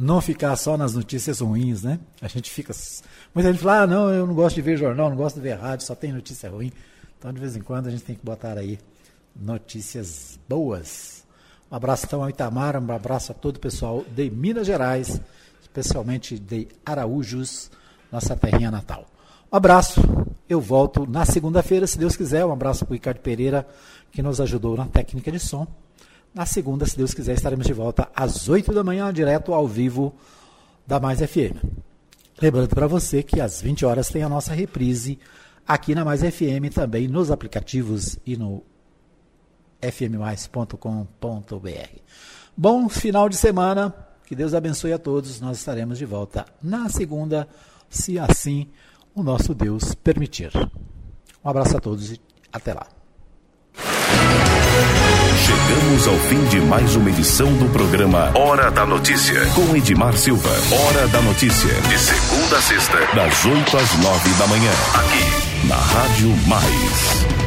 [0.00, 2.00] não ficar só nas notícias ruins, né?
[2.22, 2.72] A gente fica.
[3.34, 5.58] Muita gente fala, ah, não, eu não gosto de ver jornal, não gosto de ver
[5.58, 6.72] rádio, só tem notícia ruim.
[7.18, 8.78] Então, de vez em quando, a gente tem que botar aí
[9.36, 11.22] notícias boas.
[11.70, 15.20] Um abraço então ao Itamar, um abraço a todo o pessoal de Minas Gerais,
[15.60, 17.70] especialmente de Araújos,
[18.10, 19.06] nossa terrinha natal.
[19.52, 20.00] Um abraço,
[20.48, 22.44] eu volto na segunda-feira, se Deus quiser.
[22.46, 23.68] Um abraço para o Ricardo Pereira,
[24.10, 25.66] que nos ajudou na técnica de som.
[26.32, 30.14] Na segunda, se Deus quiser, estaremos de volta às 8 da manhã, direto ao vivo
[30.86, 31.56] da Mais FM.
[32.40, 35.18] Lembrando para você que às 20 horas tem a nossa reprise
[35.66, 38.62] aqui na Mais FM, também nos aplicativos e no
[39.80, 40.76] fmmais.com.br.
[42.56, 45.40] Bom final de semana, que Deus abençoe a todos.
[45.40, 47.48] Nós estaremos de volta na segunda,
[47.88, 48.68] se assim
[49.14, 50.52] o nosso Deus permitir.
[51.44, 52.20] Um abraço a todos e
[52.52, 52.86] até lá.
[55.46, 60.50] Chegamos ao fim de mais uma edição do programa Hora da Notícia, com Edmar Silva.
[60.70, 65.76] Hora da Notícia, de segunda a sexta, das 8 às 9 da manhã, aqui na
[65.76, 67.39] Rádio Mais.